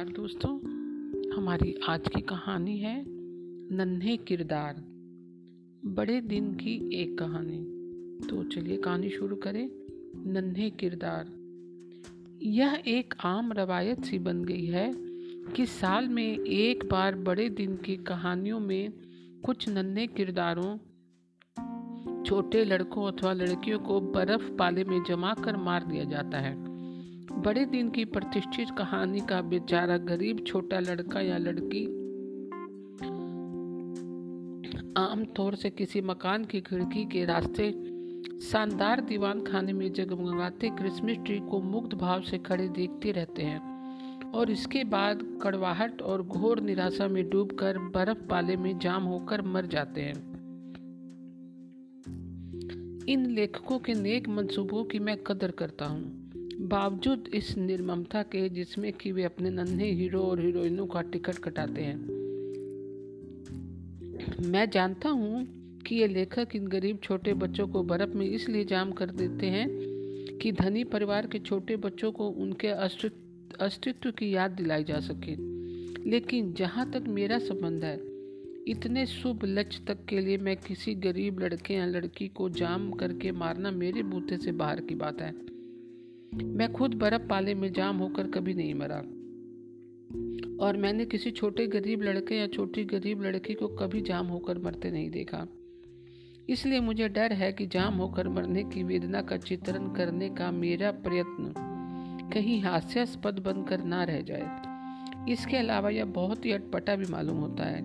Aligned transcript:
नमस्कार 0.00 0.16
दोस्तों, 0.16 0.58
हमारी 1.36 1.80
आज 1.88 2.00
की 2.14 2.20
कहानी 2.20 2.78
है 2.78 3.04
नन्हे 3.76 4.16
किरदार। 4.16 4.74
बड़े 5.84 6.20
दिन 6.20 6.54
की 6.54 7.02
एक 7.02 7.18
कहानी। 7.18 7.58
तो 8.26 8.44
चलिए 8.44 8.76
कहानी 8.76 9.10
शुरू 9.10 9.36
करें, 9.36 9.70
नन्हे 10.32 10.70
किरदार। 10.70 11.26
यह 12.42 12.82
एक 12.86 13.14
आम 13.24 13.52
रवायत 13.52 14.04
सी 14.04 14.18
बन 14.18 14.44
गई 14.44 14.66
है 14.66 14.94
कि 15.56 15.66
साल 15.66 16.08
में 16.08 16.38
एक 16.38 16.84
बार 16.84 17.14
बड़े 17.14 17.48
दिन 17.48 17.76
की 17.76 17.96
कहानियों 17.96 18.60
में 18.60 18.92
कुछ 19.44 19.68
नन्हे 19.68 20.06
किरदारों, 20.06 20.78
छोटे 22.24 22.64
लड़कों 22.64 23.12
अथवा 23.12 23.32
लड़कियों 23.32 23.78
को 23.78 24.00
बर्फ़ 24.00 24.52
पाले 24.52 24.84
में 24.84 25.02
जमा 25.08 25.34
कर 25.34 25.56
मार 25.56 25.86
दिया 25.86 26.04
जाता 26.04 26.38
है। 26.38 26.69
बड़े 27.32 27.64
दिन 27.64 27.90
की 27.90 28.04
प्रतिष्ठित 28.04 28.68
कहानी 28.78 29.20
का 29.20 29.40
बेचारा 29.42 29.96
गरीब, 29.96 30.44
छोटा 30.46 30.80
लड़का 30.80 31.20
या 31.20 31.38
लड़की 31.38 31.84
आमतौर 34.96 35.54
से 35.54 35.70
किसी 35.70 36.00
मकान 36.00 36.44
की 36.44 36.60
खिड़की 36.60 37.04
के 37.04 37.24
रास्ते 37.24 37.70
शानदार 38.40 39.00
दीवान 39.00 39.40
खाने 39.42 39.72
में 39.72 39.92
जगमगाते 39.92 40.68
क्रिसमस 40.68 41.16
ट्री 41.26 41.38
को 41.40 41.60
मुक्त 41.60 41.94
भाव 41.94 42.22
से 42.22 42.38
खड़े 42.38 42.68
देखते 42.68 43.12
रहते 43.12 43.42
हैं 43.42 44.30
और 44.30 44.50
इसके 44.50 44.84
बाद 44.84 45.22
कड़वाहट 45.42 46.02
और 46.02 46.22
घोर 46.22 46.60
निराशा 46.60 47.08
में 47.08 47.30
डूबकर 47.30 47.78
बर्फ़ 47.78 48.18
पाले 48.18 48.56
में 48.56 48.78
जाम 48.78 49.02
होकर 49.02 49.42
मर 49.42 49.66
जाते 49.66 50.00
हैं। 50.00 50.30
इन 53.08 53.26
लेखकों 53.30 53.78
के 53.78 53.94
नेक 53.94 54.28
मंसूबों 54.28 54.84
की 54.84 54.98
मैं 54.98 55.16
कदर 55.16 55.50
करता 55.50 55.86
हूँ। 55.86 56.29
बावजूद 56.60 57.28
इस 57.34 57.58
निर्ममता 57.58 58.22
के 58.22 58.48
जिसमें 58.48 58.92
कि 58.92 59.12
वे 59.12 59.24
अपने 59.24 59.50
नन्हे 59.50 59.92
हीरो 59.92 60.20
और 60.20 60.40
हीरोइनों 60.40 60.86
का 60.86 61.02
टिकट 61.02 61.34
कटाते 61.34 61.82
हैं। 61.82 61.96
मैं 64.46 64.70
जानता 64.70 65.08
हूँ 65.08 65.46
कि 65.82 65.96
ये 65.96 66.08
लेखक 66.08 66.48
इन 66.54 66.66
गरीब 66.66 66.98
छोटे 67.02 67.34
बच्चों 67.34 67.68
को 67.68 67.82
बर्फ़ 67.82 68.10
में 68.10 68.26
इसलिए 68.26 68.64
जाम 68.64 68.92
कर 68.92 69.10
देते 69.10 69.46
हैं 69.46 69.68
कि 70.42 70.52
धनी 70.52 70.84
परिवार 70.84 71.26
के 71.26 71.38
छोटे 71.38 71.76
बच्चों 71.76 72.12
को 72.12 72.28
उनके 72.28 72.68
अस्तित्व 72.68 73.64
अस्तित्व 73.64 74.10
की 74.10 74.34
याद 74.34 74.50
दिलाई 74.50 74.84
जा 74.84 75.00
सके। 75.00 75.34
लेकिन 76.10 76.52
जहाँ 76.52 76.90
तक 76.90 77.04
मेरा 77.08 77.38
संबंध 77.38 77.84
है, 77.84 77.96
इतने 78.68 79.06
शुभ 79.06 79.40
लक्ष्य 79.44 79.84
तक 79.86 80.04
के 80.04 80.20
लिए 80.20 80.38
मैं 80.38 80.56
किसी 80.56 80.94
गरीब 80.94 81.40
लड़के 81.40 81.74
या 81.74 81.86
लड़की 81.86 82.28
को 82.28 82.48
जाम 82.48 82.90
करके 82.90 83.32
मारना 83.32 83.70
मेरे 83.70 84.02
बूते 84.02 84.36
से 84.36 84.52
बाहर 84.52 84.80
की 84.80 84.94
बात 84.94 85.22
है। 85.22 85.49
मैं 86.34 86.72
खुद 86.72 86.94
बर्फ़ 86.94 87.22
पाले 87.22 87.54
में 87.54 87.72
जाम 87.72 87.96
होकर 87.96 88.26
कभी 88.26 88.54
नहीं 88.54 88.74
मरा। 88.74 88.96
और 90.64 90.76
मैंने 90.76 91.04
किसी 91.04 91.30
छोटे 91.30 91.66
गरीब 91.66 92.02
लड़के 92.02 92.34
या 92.34 92.46
छोटी 92.46 92.84
गरीब 92.84 93.22
लड़की 93.22 93.54
को 93.54 93.68
कभी 93.68 94.00
जाम 94.00 94.26
होकर 94.26 94.58
मरते 94.58 94.90
नहीं 94.90 95.10
देखा। 95.10 95.46
इसलिए 96.48 96.80
मुझे 96.80 97.08
डर 97.08 97.32
है 97.32 97.52
कि 97.52 97.66
जाम 97.66 97.94
होकर 97.94 98.28
मरने 98.28 98.64
की 98.64 98.82
वेदना 98.82 99.22
का 99.22 99.36
चित्रण 99.36 99.92
करने 99.92 100.28
का 100.28 100.50
मेरा 100.50 100.90
प्रयत्न 100.90 101.54
कहीं 102.34 102.62
हास्यास्पद 102.62 103.38
बनकर 103.38 103.84
ना 103.84 104.04
रह 104.04 104.20
जाए। 104.20 104.60
इसके 105.32 105.56
अलावा 105.56 105.90
यह 105.90 106.04
बहुत 106.04 106.44
ही 106.44 106.52
अटपटा 106.52 106.96
भी 106.96 107.04
मालूम 107.06 107.36
होता 107.36 107.64
है 107.64 107.82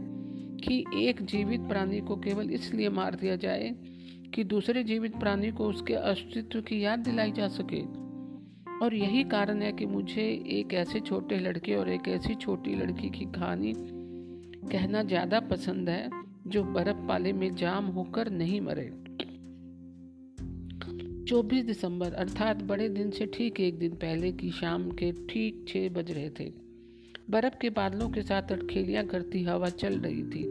कि 0.58 0.86
एक 0.96 1.22
जीवित 1.22 1.62
प्राणी 1.62 2.02
को 2.02 2.16
केवल 2.16 2.50
इसलिए 2.50 2.90
मार 2.90 3.16
दिया 3.16 3.36
जाए 3.36 3.76
कि 4.34 4.44
दूसरे 4.44 4.84
जीवित 4.84 5.16
प्राणी 5.16 5.52
को 5.52 5.66
उसके 5.66 5.94
अस्तित्व 5.94 6.62
की 6.62 6.84
याद 6.84 7.00
दिलाई 7.00 7.32
जा 7.32 7.48
सके। 7.48 8.05
और 8.84 8.94
यही 8.94 9.23
कारण 9.23 9.62
है 9.62 9.72
कि 9.72 9.86
मुझे 9.86 10.44
एक 10.48 10.73
ऐसे 10.73 11.00
छोटे 11.00 11.40
लड़के 11.40 11.75
और 11.75 11.90
एक 11.90 12.08
ऐसी 12.08 12.36
छोटी 12.36 12.75
लड़की 12.75 13.09
की 13.09 13.25
कहानी 13.25 13.74
कहना 14.72 15.03
ज़्यादा 15.03 15.40
पसंद 15.40 15.90
है, 15.90 16.09
जो 16.47 16.63
बर्फ़ 16.63 17.08
पाले 17.08 17.34
में 17.34 17.56
जाम 17.56 17.86
होकर 17.86 18.30
नहीं 18.30 18.62
मरे। 18.62 18.91
24 21.25 21.66
दिसंबर, 21.66 22.13
अर्थात 22.13 22.63
बड़े 22.63 22.90
दिन 22.90 23.12
से 23.12 23.25
ठीक 23.25 23.59
एक 23.59 23.80
दिन 23.80 23.91
पहले 23.91 24.31
की 24.31 24.52
शाम 24.52 24.92
के 24.92 25.12
ठीक 25.12 25.66
छः 25.68 25.90
बज 25.90 26.12
रहे 26.12 26.30
थे। 26.30 26.52
बर्फ़ 27.30 27.57
के 27.62 27.69
बादलों 27.69 28.09
के 28.09 28.22
साथ 28.22 28.52
अटखेलियाँ 28.52 29.06
करती 29.06 29.44
हवा 29.44 29.69
चल 29.69 30.00
रही 30.00 30.24
थी। 30.24 30.44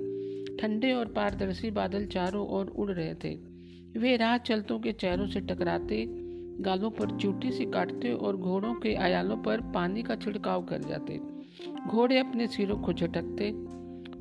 ठंडे 0.56 0.92
और 0.92 1.06
पारदर्शी 1.06 1.70
बादल 1.70 2.06
चारों 2.06 2.48
ओर 2.48 2.66
उड़ 2.66 2.90
रहे 2.90 3.14
थे। 3.14 3.34
वे 3.98 4.16
राह 4.16 4.38
चलतों 4.38 4.78
के 4.78 4.92
चेहरों 4.92 5.26
से 5.26 5.40
टकराते 5.40 6.23
गालों 6.60 6.90
पर 6.90 7.18
चूटी 7.18 7.52
से 7.52 7.64
काटते 7.64 8.12
और 8.12 8.36
घोड़ों 8.36 8.74
के 8.74 8.94
आयालों 8.94 9.36
पर 9.36 9.60
पानी 9.60 10.02
का 10.02 10.16
छिड़काव 10.16 10.64
कर 10.64 10.78
जाते। 10.78 11.20
घोड़े 11.88 12.18
अपने 12.18 12.46
सिरों 12.46 12.76
को 12.76 12.92
झटकते, 12.92 13.52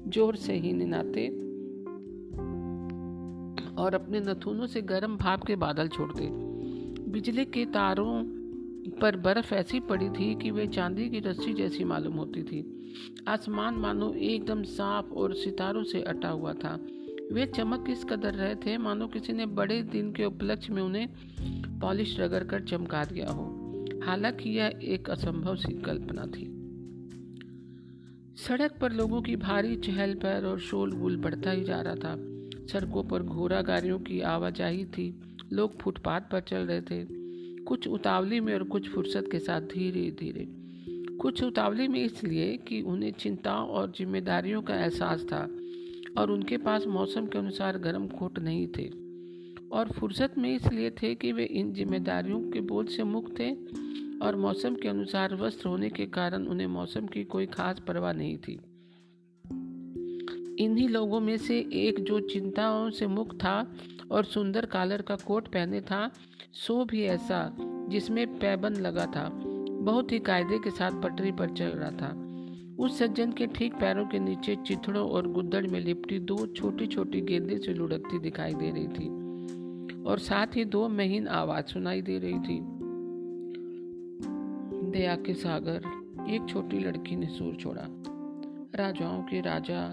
ज़ोर 0.10 0.36
से 0.36 0.54
ही 0.54 0.74
निनाते 0.74 1.28
और 3.76 3.96
अपने 3.96 4.20
नथुनों 4.20 4.68
से 4.68 4.82
गर्म 4.82 5.18
भाप 5.18 5.44
के 5.44 5.56
बादल 5.56 5.88
छोड़ते। 5.88 6.30
बिजली 7.12 7.46
के 7.46 7.66
तारों 7.66 8.24
पर 9.02 9.16
बर्फ़ 9.16 9.54
ऐसी 9.54 9.80
पड़ी 9.80 10.10
थी 10.10 10.36
कि 10.36 10.52
वे 10.52 10.68
चांदी 10.68 11.10
की 11.10 11.20
रस्सी 11.20 11.54
जैसी 11.54 11.84
मालूम 11.84 12.14
होती 12.14 12.44
थी। 12.44 12.90
आसमान 13.28 13.76
मानो 13.76 14.14
एकदम 14.14 14.64
साफ़ 14.64 15.10
और 15.14 15.34
सितारों 15.34 15.84
से 15.84 16.02
अटा 16.02 16.30
हुआ 16.30 16.54
था। 16.54 16.80
वे 17.34 17.46
चमक 17.46 17.86
इस 17.90 18.04
कदर 18.04 18.34
रहे 18.34 18.56
थे, 18.56 18.78
मानो 18.78 19.08
किसी 19.08 19.34
ने 19.34 19.46
बड़े 19.46 19.84
दिन 19.84 20.14
के 20.14 20.26
उपलक्ष्य 20.26 20.74
में 20.74 20.82
उन्हें 20.82 21.10
पॉलिश 21.80 22.20
रगड़ 22.20 22.44
कर 22.44 22.62
चमका 22.62 23.04
दिया 23.04 23.30
हो। 23.30 23.64
हालाँकि 24.04 24.50
यह 24.50 24.80
एक 24.84 25.10
असंभव 25.10 25.56
सी 25.56 25.74
कल्पना 25.74 26.26
थी। 26.26 26.54
सड़क 28.36 28.76
पर 28.82 28.94
लोगों 28.94 29.22
की 29.22 29.36
भारी 29.36 29.76
चहल 29.76 30.14
पहल 30.14 30.46
और 30.46 30.60
शोल 30.60 30.92
गुल 30.92 31.18
बढ़ता 31.18 31.52
ही 31.52 31.64
जा 31.64 31.82
रहा 31.82 31.96
था। 31.96 32.16
सड़कों 32.68 33.04
पर 33.04 33.24
घोड़ा 33.24 33.62
गाड़ियों 33.62 34.00
की 34.00 34.22
आवाजाही 34.22 34.86
थी। 34.86 35.22
लोग 35.54 35.80
फुटपाथ 35.80 36.22
पर 36.22 36.40
चल 36.40 36.58
रहे 36.58 36.82
थे। 36.82 37.06
कुछ 37.64 37.88
उतावली 37.88 38.40
में 38.40 38.54
और 38.54 38.64
कुछ 38.64 38.90
फुर्सत 38.90 39.30
के 39.32 39.40
साथ 39.40 39.62
धीरे 39.62 40.12
धीरे। 40.12 40.48
कुछ 41.16 41.44
उतावली 41.44 41.88
में 41.88 42.04
इसलिए 42.04 42.58
कि 42.58 42.82
उन्हें 42.82 43.12
चिंताओं 43.12 43.68
और 43.70 43.92
जिम्मेदारियों 43.92 44.62
का 44.62 44.76
एहसास 44.76 45.24
था। 45.24 45.48
और 46.18 46.32
उनके 46.32 46.58
पास 46.58 46.88
मौसम 46.88 47.26
के 47.26 47.38
अनुसार 47.38 47.78
गर्म 47.78 48.08
कोट 48.08 48.40
नहीं 48.40 48.68
थे। 48.68 49.04
और 49.72 49.92
फुर्सत 49.92 50.38
में 50.38 50.56
इसलिए 50.56 50.90
थे 50.90 51.16
कि 51.16 51.32
वे 51.32 51.44
इन 51.44 51.74
जिम्मेदारियों 51.74 52.52
के 52.52 52.62
बोझ 52.62 52.90
से 52.90 53.04
मुक्त 53.04 53.40
थे 53.40 53.52
और 54.26 54.36
मौसम 54.36 54.76
के 54.76 54.88
अनुसार 54.88 55.36
वस्त्र 55.36 55.70
होने 55.70 55.90
के 55.90 56.06
कारण 56.06 56.46
उन्हें 56.46 56.68
मौसम 56.68 57.06
की 57.06 57.24
कोई 57.24 57.46
खास 57.46 57.80
परवाह 57.80 58.14
नहीं 58.14 58.38
थी। 58.38 58.60
इन्हीं 60.64 60.90
लोगों 60.90 61.20
में 61.20 61.38
से 61.38 61.60
एक 61.60 62.04
जो 62.04 62.20
चिंताओं 62.20 62.90
से 62.90 63.08
मुक्त 63.08 63.38
था 63.38 63.74
और 64.12 64.26
सुंदर 64.26 64.66
कालर 64.66 65.02
का 65.02 65.16
कोट 65.16 65.48
पहने 65.48 65.82
था, 65.82 66.12
सो 66.54 66.86
भी 66.86 67.04
ऐसा 67.04 67.58
जिसमें 67.90 68.40
पैबंद 68.40 68.78
लगा 68.78 69.06
था। 69.06 69.30
बहुत 69.82 70.12
ही 70.12 70.20
कायदे 70.20 70.58
के 70.58 70.72
साथ 70.72 70.92
पटरी 71.02 71.32
पर 71.32 71.50
चल 71.50 71.66
रहा 71.66 71.92
था। 71.92 72.33
उस 72.80 73.00
सज्जन 73.00 73.32
के 73.32 73.48
ठीक 73.48 73.74
पैरों 73.74 74.06
के 74.06 74.20
नीचे 74.20 74.56
चिथड़ों 74.56 75.10
और 75.10 75.28
गुद्दड़ 75.28 75.68
में 75.68 75.80
लिपटी 75.80 76.20
दो 76.20 76.48
छोटी 76.48 76.88
छोटी 76.88 77.22
गेंदे 77.22 77.58
से 77.58 77.74
लुढ़कती 77.74 78.20
दिखाई 78.20 78.54
दे 78.54 78.70
रही 78.70 78.88
थी 78.88 79.08
और 80.04 80.20
साथ 80.20 80.48
ही 80.56 80.66
दो 80.66 80.90
महीन 80.90 81.28
आवाज़ 81.28 81.66
सुनाई 81.66 82.02
दे 82.02 82.18
रही 82.18 82.34
थी। 82.34 82.60
दया 84.92 85.16
के 85.16 85.34
सागर, 85.34 85.82
एक 86.30 86.46
छोटी 86.50 86.80
लड़की 86.80 87.16
ने 87.16 87.28
सुर 87.28 87.56
छोड़ा। 87.56 87.88
राजाओं 88.76 89.24
के 89.24 89.42
राजा, 89.42 89.88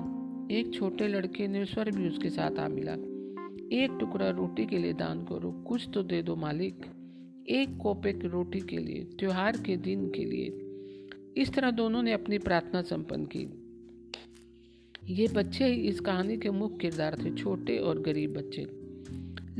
एक 0.50 0.74
छोटे 0.74 1.08
लड़के 1.08 1.48
ने 1.48 1.64
स्वर 1.64 1.90
भी 1.90 2.08
उसके 2.08 2.30
साथ 2.30 2.58
आ 2.58 2.68
मिला। 2.68 2.92
एक 3.76 3.96
टुकड़ा 4.00 4.30
रोटी 4.30 4.66
के 4.66 4.78
लिए 4.78 4.92
दान 4.92 5.24
करो, 5.24 5.52
कुछ 5.52 5.88
तो 5.94 6.02
दे 6.02 6.22
दो 6.22 6.36
मालिक। 6.36 6.86
एक 7.48 7.76
कोपे 7.76 8.12
की 8.12 8.28
रोटी 8.28 8.60
के 8.60 8.78
लिए, 8.78 9.04
त्योहार 9.04 9.56
के 9.56 9.76
दिन 9.76 10.10
के 10.10 10.24
लिए 10.24 10.59
इस 11.40 11.52
तरह 11.52 11.70
दोनों 11.70 12.02
ने 12.02 12.12
अपनी 12.12 12.38
प्रार्थना 12.38 12.82
संपन्न 12.82 13.24
की। 13.24 13.52
ये 15.12 15.28
बच्चे 15.28 15.66
ही 15.66 15.80
इस 15.88 16.00
कहानी 16.00 16.36
के 16.36 16.50
मुख्य 16.50 16.76
किरदार 16.80 17.18
थे 17.24 17.34
छोटे 17.34 17.78
और 17.78 18.00
गरीब 18.00 18.32
बच्चे। 18.34 18.66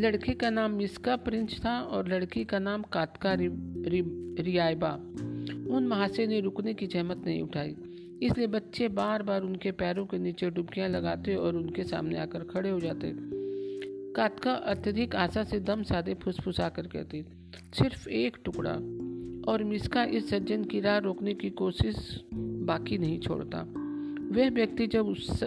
लड़के 0.03 0.33
का 0.33 0.51
नाम 0.51 0.71
मिसका 0.71 1.17
प्रिंस 1.17 1.61
था 1.65 1.81
और 1.81 2.09
लड़की 2.09 2.45
का 2.45 2.59
नाम 2.59 2.83
कातका 2.83 3.35
रि, 3.35 3.47
रि, 3.89 4.01
रियायबा। 4.43 4.93
उन 5.77 5.87
महाशय 5.91 6.27
ने 6.27 6.41
रुकने 6.41 6.75
की 6.75 6.87
जहमत 6.87 7.23
नहीं 7.27 7.43
उठाई। 7.43 7.77
इसलिए 8.23 8.47
बच्चे 8.47 8.89
बार 8.89 9.23
बार 9.23 9.43
उनके 9.43 9.71
पैरों 9.73 10.07
के 10.07 10.19
नीचे 10.19 10.51
डुबकियाँ 10.51 10.89
लगाते 10.89 11.35
और 11.35 11.57
उनके 11.57 11.85
सामने 11.85 12.19
आकर 12.19 12.41
खड़े 12.41 12.71
हो 12.71 12.81
जाते। 12.81 13.15
कातका 14.13 14.53
अत्यधिक 14.53 15.17
आशा 15.17 15.45
से 15.45 15.61
दम 15.61 15.83
साधे 15.83 16.15
फुसफुसा 16.15 16.69
कर 16.69 16.87
कहती 16.87 17.23
सिर्फ़ 17.75 18.09
एक 18.09 18.37
टुकड़ा। 18.45 19.10
और 19.49 19.65
मिसका 19.65 20.05
इस 20.05 20.31
सज्जन 20.31 20.65
की 20.65 20.81
राह 20.81 20.99
रोकने 20.99 21.35
की 21.35 21.51
कोशिश 21.51 22.25
बाकी 22.35 22.99
नहीं 22.99 23.19
छोड़ता। 23.21 23.63
वह 24.33 24.51
व्यक्ति 24.51 24.87
जब 24.87 25.07
उस 25.07 25.45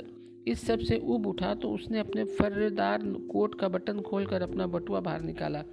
इस 0.47 0.67
सबसे 0.67 0.97
उब 0.97 1.27
उठा 1.27 1.53
तो 1.55 1.69
उसने 1.69 1.99
अपने 1.99 2.23
फर्रेदार 2.23 3.03
कोट 3.03 3.59
का 3.59 3.67
बटन 3.67 3.99
खोलकर 4.01 4.41
अपना 4.41 4.67
बटुआ 4.67 4.99
बाहर 4.99 5.21
निकाला। 5.21 5.63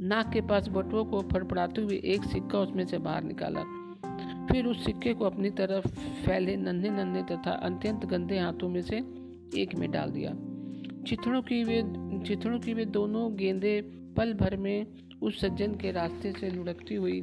नाक 0.00 0.32
के 0.32 0.40
पास 0.40 0.68
बटुआ 0.68 1.02
को 1.02 1.20
फड़फड़ाते 1.22 1.82
हुए 1.82 2.00
एक 2.04 2.24
सिक्का 2.24 2.58
उसमें 2.58 2.86
से 2.86 2.98
बाहर 2.98 3.22
निकाला। 3.22 3.62
फिर 4.46 4.66
उस 4.66 4.84
सिक्के 4.84 5.14
को 5.14 5.24
अपनी 5.24 5.50
तरफ़ 5.50 5.88
फैले 6.26 6.56
नन्हे 6.56 6.90
नन्हे 6.90 7.22
तथा 7.22 7.50
अत्यंत 7.50 8.04
गंदे 8.04 8.38
हाथों 8.38 8.68
में 8.68 8.82
से 8.82 8.96
एक 9.62 9.74
में 9.78 9.90
डाल 9.90 10.10
दिया। 10.10 10.30
चिथड़ों 11.04 11.42
की 11.42 11.64
वे, 11.64 11.82
चिथड़ों 12.26 12.58
की 12.58 12.74
वे 12.74 12.84
दोनों 12.84 13.36
गेंदे 13.36 13.80
पल 14.16 14.32
भर 14.34 14.56
में 14.56 14.86
उस 15.22 15.40
सज्जन 15.40 15.74
के 15.74 15.90
रास्ते 15.90 16.32
से 16.32 16.50
लुढ़कती 16.50 16.94
हुई 16.94 17.20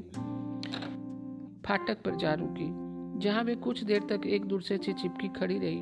फाटक 1.65 2.01
पर 2.05 2.15
जा 2.15 2.33
रुकी, 2.33 2.67
जहाँ 3.19 3.43
वे 3.43 3.55
कुछ 3.55 3.83
देर 3.83 4.01
तक 4.09 4.25
एक 4.27 4.45
दूसरे 4.45 4.77
से 4.77 4.93
चिपकी 4.93 5.27
खड़ी 5.27 5.57
रही 5.59 5.81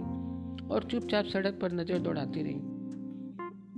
और 0.68 0.88
चुपचाप 0.92 1.26
सड़क 1.26 1.60
पर 1.62 1.74
नज़र 1.74 2.00
दौड़ाती 2.00 2.44
रही। 2.44 2.60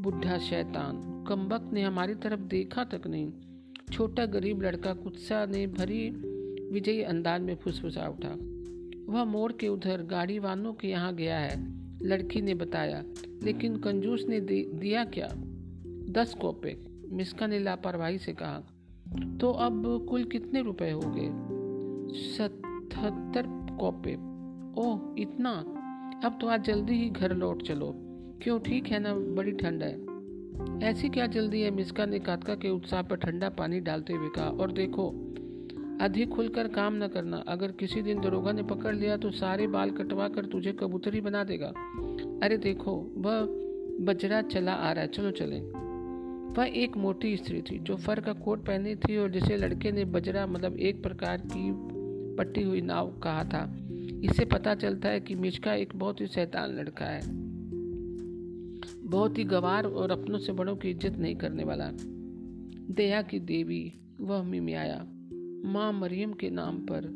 बुढ़ा 0.02 0.38
शैतान 0.38 1.02
कम्बक 1.28 1.70
ने 1.74 1.82
हमारी 1.82 2.16
तरफ़ 2.16 2.40
देखा 2.40 2.84
तक 2.84 3.08
नहीं। 3.08 3.32
छोटा 3.92 4.26
गरीब 4.26 4.62
लड़का 4.62 4.94
कुत्सा 4.94 5.46
ने 5.46 5.66
भरी 5.68 6.10
विजयी 6.72 7.02
अंदाज 7.02 7.42
में 7.42 7.56
फुसफुसा 7.56 8.08
उठा। 8.08 8.36
वह 9.14 9.24
मोड़ 9.24 9.52
के 9.52 9.68
उधर 9.68 10.02
गाड़ी 10.02 10.40
वालों 10.40 10.74
के 10.74 10.88
यहाँ 10.88 11.14
गया 11.16 11.38
है, 11.38 11.56
लड़की 12.02 12.42
ने 12.42 12.54
बताया, 12.54 13.04
लेकिन 13.44 13.78
कंजूस 13.78 14.26
ने 14.30 14.40
दिया 14.40 15.04
क्या? 15.06 15.28
दस 16.12 16.34
कोपे। 16.42 16.95
मिस्का 17.12 17.48
ने 17.48 17.60
लापरवाही 17.60 18.18
से 18.18 18.34
कहा 18.34 18.62
तो 19.40 19.52
अब 19.52 20.06
कुल 20.10 20.24
कितने 20.24 20.62
रुपए 20.62 20.92
हो 20.92 21.02
गए? 21.06 21.30
सतहत्तर 22.38 23.44
कोपे। 23.80 24.14
ओह, 24.82 25.16
इतना? 25.18 25.52
अब 26.26 26.38
तो 26.42 26.48
आज 26.48 26.64
जल्दी 26.64 26.94
ही 26.94 27.10
घर 27.10 27.36
लौट 27.36 27.62
चलो। 27.62 27.94
क्यों, 28.42 28.60
ठीक 28.60 28.88
है 28.88 29.00
ना, 29.00 29.14
बड़ी 29.14 29.52
ठंड 29.52 29.84
है। 29.84 30.06
ऐसी 30.84 31.10
क्या 31.10 31.28
जल्दी 31.28 31.62
है? 31.62 31.72
मिस्का 31.72 32.06
ने 32.06 32.20
कातका 32.20 32.56
के 32.56 32.70
उत्साह 32.70 33.02
पर 33.02 33.16
ठंडा 33.16 33.50
पानी 33.50 33.80
डालते 33.80 34.14
हुए 34.14 34.30
कहा, 34.30 34.46
और 34.46 34.72
देखो 34.72 35.10
अधिक 36.02 36.30
खुलकर 36.30 36.68
काम 36.68 37.04
न 37.04 37.08
करना। 37.08 37.38
अगर 37.38 37.72
किसी 37.72 38.02
दिन 38.02 38.22
दरोगा 38.22 38.52
ने 38.52 38.64
पकड़ 38.64 38.96
लिया 38.96 39.18
तो 39.18 39.32
सारे 39.32 39.68
बाल 39.68 39.92
कटवा 39.92 40.28
कर 40.28 40.46
तुझे 40.46 40.72
कबूतरी 40.72 41.22
बना 41.22 41.44
देगा। 41.44 41.68
अरे 42.44 42.58
देखो, 42.58 42.92
वह 43.18 43.46
बजरा 44.06 44.42
चला 44.42 44.74
आ 44.74 44.92
रहा 44.92 45.02
है। 45.02 45.08
चलो 45.08 45.32
चले। 45.32 45.85
वह 46.58 46.66
एक 46.66 46.98
मोटी 46.98 47.38
स्त्री 47.38 47.62
थी, 47.62 47.80
जो 47.80 47.96
फर 47.96 48.20
का 48.20 48.34
कोट 48.34 48.66
पहनी 48.66 48.96
थी 48.96 49.18
और 49.18 49.32
जिसे 49.32 49.58
लड़के 49.58 49.92
ने 49.92 50.06
बजरा 50.06 50.48
मतलब 50.48 50.78
एक 50.78 51.04
प्रकार 51.04 51.42
की 51.46 51.72
पट्टी 52.36 52.62
हुई 52.64 52.82
नाव 52.82 53.12
कहा 53.24 53.44
था। 53.44 53.64
इससे 54.24 54.46
पता 54.46 54.76
चलता 54.76 55.10
है 55.10 55.20
कि 55.20 55.36
मिचका 55.36 55.74
एक 55.74 55.96
बहुत 55.96 56.22
ही 56.22 56.28
शैतान 56.28 56.76
लड़का 56.76 57.06
है। 57.06 57.22
बहुत 59.06 59.38
ही 59.38 59.44
गवार 59.44 59.86
और 59.86 60.12
अपनों 60.12 60.38
से 60.38 60.54
बड़ों 60.54 60.76
की 60.76 60.90
इज़्ज़त 60.90 61.18
नहीं 61.18 61.36
करने 61.36 61.64
वाला। 61.64 61.90
दया 62.92 63.22
की 63.22 63.40
देवी, 63.40 63.94
वह 64.22 64.44
मिमियाया 64.44 65.06
माँ 65.66 65.92
मरियम 65.94 66.34
के 66.34 66.50
नाम 66.50 66.78
पर 66.78 67.14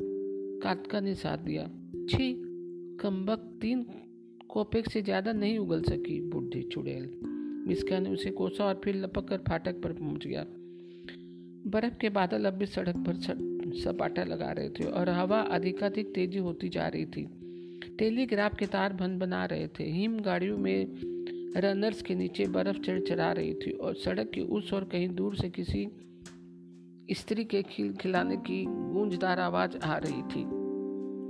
कातका 0.62 1.00
ने 1.00 1.14
साथ 1.14 1.38
दिया। 1.38 1.64
छी 2.10 2.32
कम्बक 3.00 3.58
तीन 3.60 3.86
कोपेक 4.48 4.90
से 4.90 5.02
ज़्यादा 5.02 5.32
नहीं 5.32 5.58
उगल 5.58 5.82
सकी, 5.82 6.20
बुढ़ी 6.20 6.62
चुड़ैल। 6.62 7.29
मिस्का 7.66 7.98
ने 7.98 8.10
उसे 8.10 8.30
कोसा 8.30 8.64
और 8.64 8.80
फिर 8.84 8.96
लपक 8.96 9.28
कर 9.28 9.38
फाटक 9.38 9.82
पर 9.82 9.92
पहुँच 9.92 10.26
गया। 10.26 10.44
बर्फ़ 11.70 11.98
के 11.98 12.08
बादल 12.08 12.44
अब 12.44 12.54
भी 12.54 12.66
सड़क 12.66 12.96
पर 12.96 13.14
सपाटा 13.84 14.24
लगा 14.24 14.52
रहे 14.52 14.68
थे 14.68 14.84
और 14.84 15.08
हवा 15.08 15.40
अधिकाधिक 15.40 16.14
तेज़ी 16.14 16.38
होती 16.38 16.68
जा 16.68 16.88
रही 16.88 17.06
थी। 17.06 17.28
टेलीग्राफ 17.98 18.56
के 18.56 18.66
तार 18.66 18.92
भन 18.92 19.18
बना 19.18 19.44
रहे 19.44 19.66
थे। 19.68 19.84
हिम 19.84 20.20
गाड़ियों 20.20 20.58
में 20.58 20.86
रनर्स 21.56 22.02
के 22.02 22.14
नीचे 22.14 22.46
बर्फ़ 22.46 22.78
चढ़ 22.78 23.00
रही 23.10 23.54
थी 23.54 23.70
और 23.70 23.94
सड़क 23.94 24.30
के 24.30 24.40
उस 24.40 24.72
और 24.72 24.84
कहीं 24.84 25.08
दूर 25.08 25.36
से 25.36 25.50
किसी 25.50 25.88
स्त्री 27.12 27.44
के 27.44 27.62
खिल, 27.62 27.92
खिलाने 27.92 28.36
की 28.36 28.64
गूंजदार 28.68 29.40
आवाज़ 29.40 29.76
आ 29.84 29.96
रही 29.96 30.22
थी। 30.22 30.44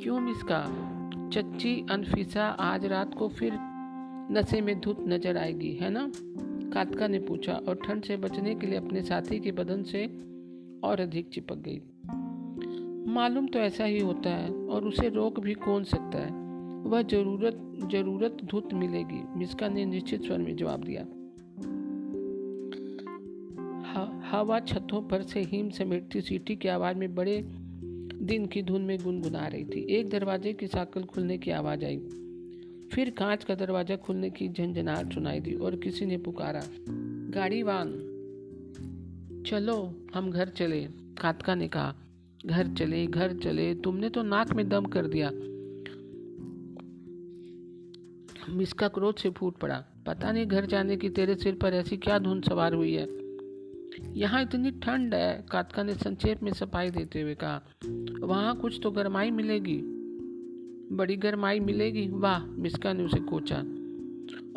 क्यों 0.04 0.20
मिसका 0.20 0.60
चच्ची 1.32 1.86
अनफिसा 1.90 2.44
आज 2.44 2.86
रात 2.86 3.14
को 3.14 3.28
फिर 3.28 3.52
नशे 4.30 4.60
में 4.60 4.80
धुत 4.80 4.96
नज़र 5.00 5.36
आएगी, 5.36 5.72
है 5.72 5.90
ना? 5.90 6.12
कातका 6.74 7.08
ने 7.08 7.18
पूछा, 7.18 7.52
और 7.52 7.74
ठंड 7.74 8.02
से 8.02 8.16
बचने 8.16 8.54
के 8.54 8.66
लिए 8.66 8.78
अपने 8.78 9.02
साथी 9.02 9.40
के 9.40 9.52
बदन 9.52 9.82
से 9.82 10.06
और 10.82 11.00
अधिक 11.00 11.28
चिपक 11.28 11.56
गई। 11.56 11.80
मालूम 13.12 13.46
तो 13.46 13.58
ऐसा 13.58 13.84
ही 13.84 13.98
होता 13.98 14.30
है, 14.30 14.50
और 14.50 14.84
उसे 14.84 15.08
रोक 15.08 15.40
भी 15.40 15.54
कौन 15.54 15.84
सकता 15.84 16.18
है? 16.18 16.30
वह 16.82 17.02
ज़रूरत 17.02 17.72
ज़रूरत 17.92 18.36
धुत 18.44 18.74
मिलेगी, 18.74 19.38
मिस्का 19.38 19.68
ने 19.68 19.84
निश्चित 19.84 20.22
स्वर 20.22 20.38
में 20.38 20.56
जवाब 20.56 20.84
दिया। 20.84 21.06
हवा 24.30 24.60
छतों 24.60 25.02
पर 25.02 25.22
से 25.22 25.40
हिम 25.40 25.70
समेटती 25.70 26.20
सीटी 26.20 26.56
की 26.56 26.68
आवाज़ 26.68 26.96
में 26.96 27.14
बड़े 27.14 27.42
दिन 28.22 28.46
की 28.46 28.62
धुन 28.62 28.82
में 28.82 28.98
गुनगुना 28.98 29.46
रही 29.46 29.64
थी। 29.64 29.86
एक 29.90 30.10
दरवाजे 30.10 30.52
की 30.52 30.66
साकल 30.66 31.02
खुलने 31.02 31.38
की 31.38 31.50
आवाज़ 31.50 31.84
आई। 31.84 31.96
फिर 32.92 33.10
कांच 33.10 33.44
का 33.44 33.54
दरवाज़ा 33.54 33.96
खुलने 33.96 34.30
की 34.30 34.48
झंझनाहट 34.48 35.12
सुनाई 35.12 35.40
दी 35.40 35.54
और 35.54 35.76
किसी 35.76 36.06
ने 36.06 36.18
पुकारा 36.18 36.62
गाड़ी 37.34 37.62
वान 37.62 38.06
चलो, 39.46 40.06
हम 40.14 40.30
घर 40.30 40.48
चले, 40.48 40.80
कातका 41.20 41.54
ने 41.54 41.68
कहा। 41.68 41.94
घर 42.46 42.68
चले 42.68 43.06
घर 43.06 43.36
चले, 43.38 43.74
तुमने 43.74 44.08
तो 44.08 44.22
नाक 44.22 44.52
में 44.52 44.68
दम 44.68 44.84
कर 44.84 45.06
दिया। 45.06 45.30
मिसका 48.52 48.88
क्रोध 48.88 49.16
से 49.16 49.30
फूट 49.30 49.56
पड़ा। 49.56 49.84
पता 50.06 50.32
नहीं, 50.32 50.46
घर 50.46 50.66
जाने 50.66 50.96
की 50.96 51.08
तेरे 51.08 51.34
सिर 51.34 51.54
पर 51.54 51.74
ऐसी 51.74 51.96
क्या 51.96 52.18
धुन 52.18 52.40
सवार 52.40 52.74
हुई 52.74 52.92
है? 52.92 53.06
यहाँ 54.18 54.42
इतनी 54.42 54.70
ठंड 54.70 55.14
है, 55.14 55.46
कातका 55.50 55.82
ने 55.82 55.94
संक्षेप 55.94 56.42
में 56.42 56.52
सफ़ाई 56.52 56.90
देते 56.90 57.20
हुए 57.20 57.34
कहा। 57.34 57.62
वहाँ 58.20 58.56
कुछ 58.56 58.80
तो 58.82 58.90
गर्माई 58.90 59.30
मिलेगी। 59.30 59.99
बड़ी 60.92 61.16
गर्माई 61.16 61.60
मिलेगी। 61.60 62.08
वाह 62.08 62.46
मिसका 62.46 62.92
ने 62.92 63.02
उसे 63.02 63.20
कोचा। 63.20 63.56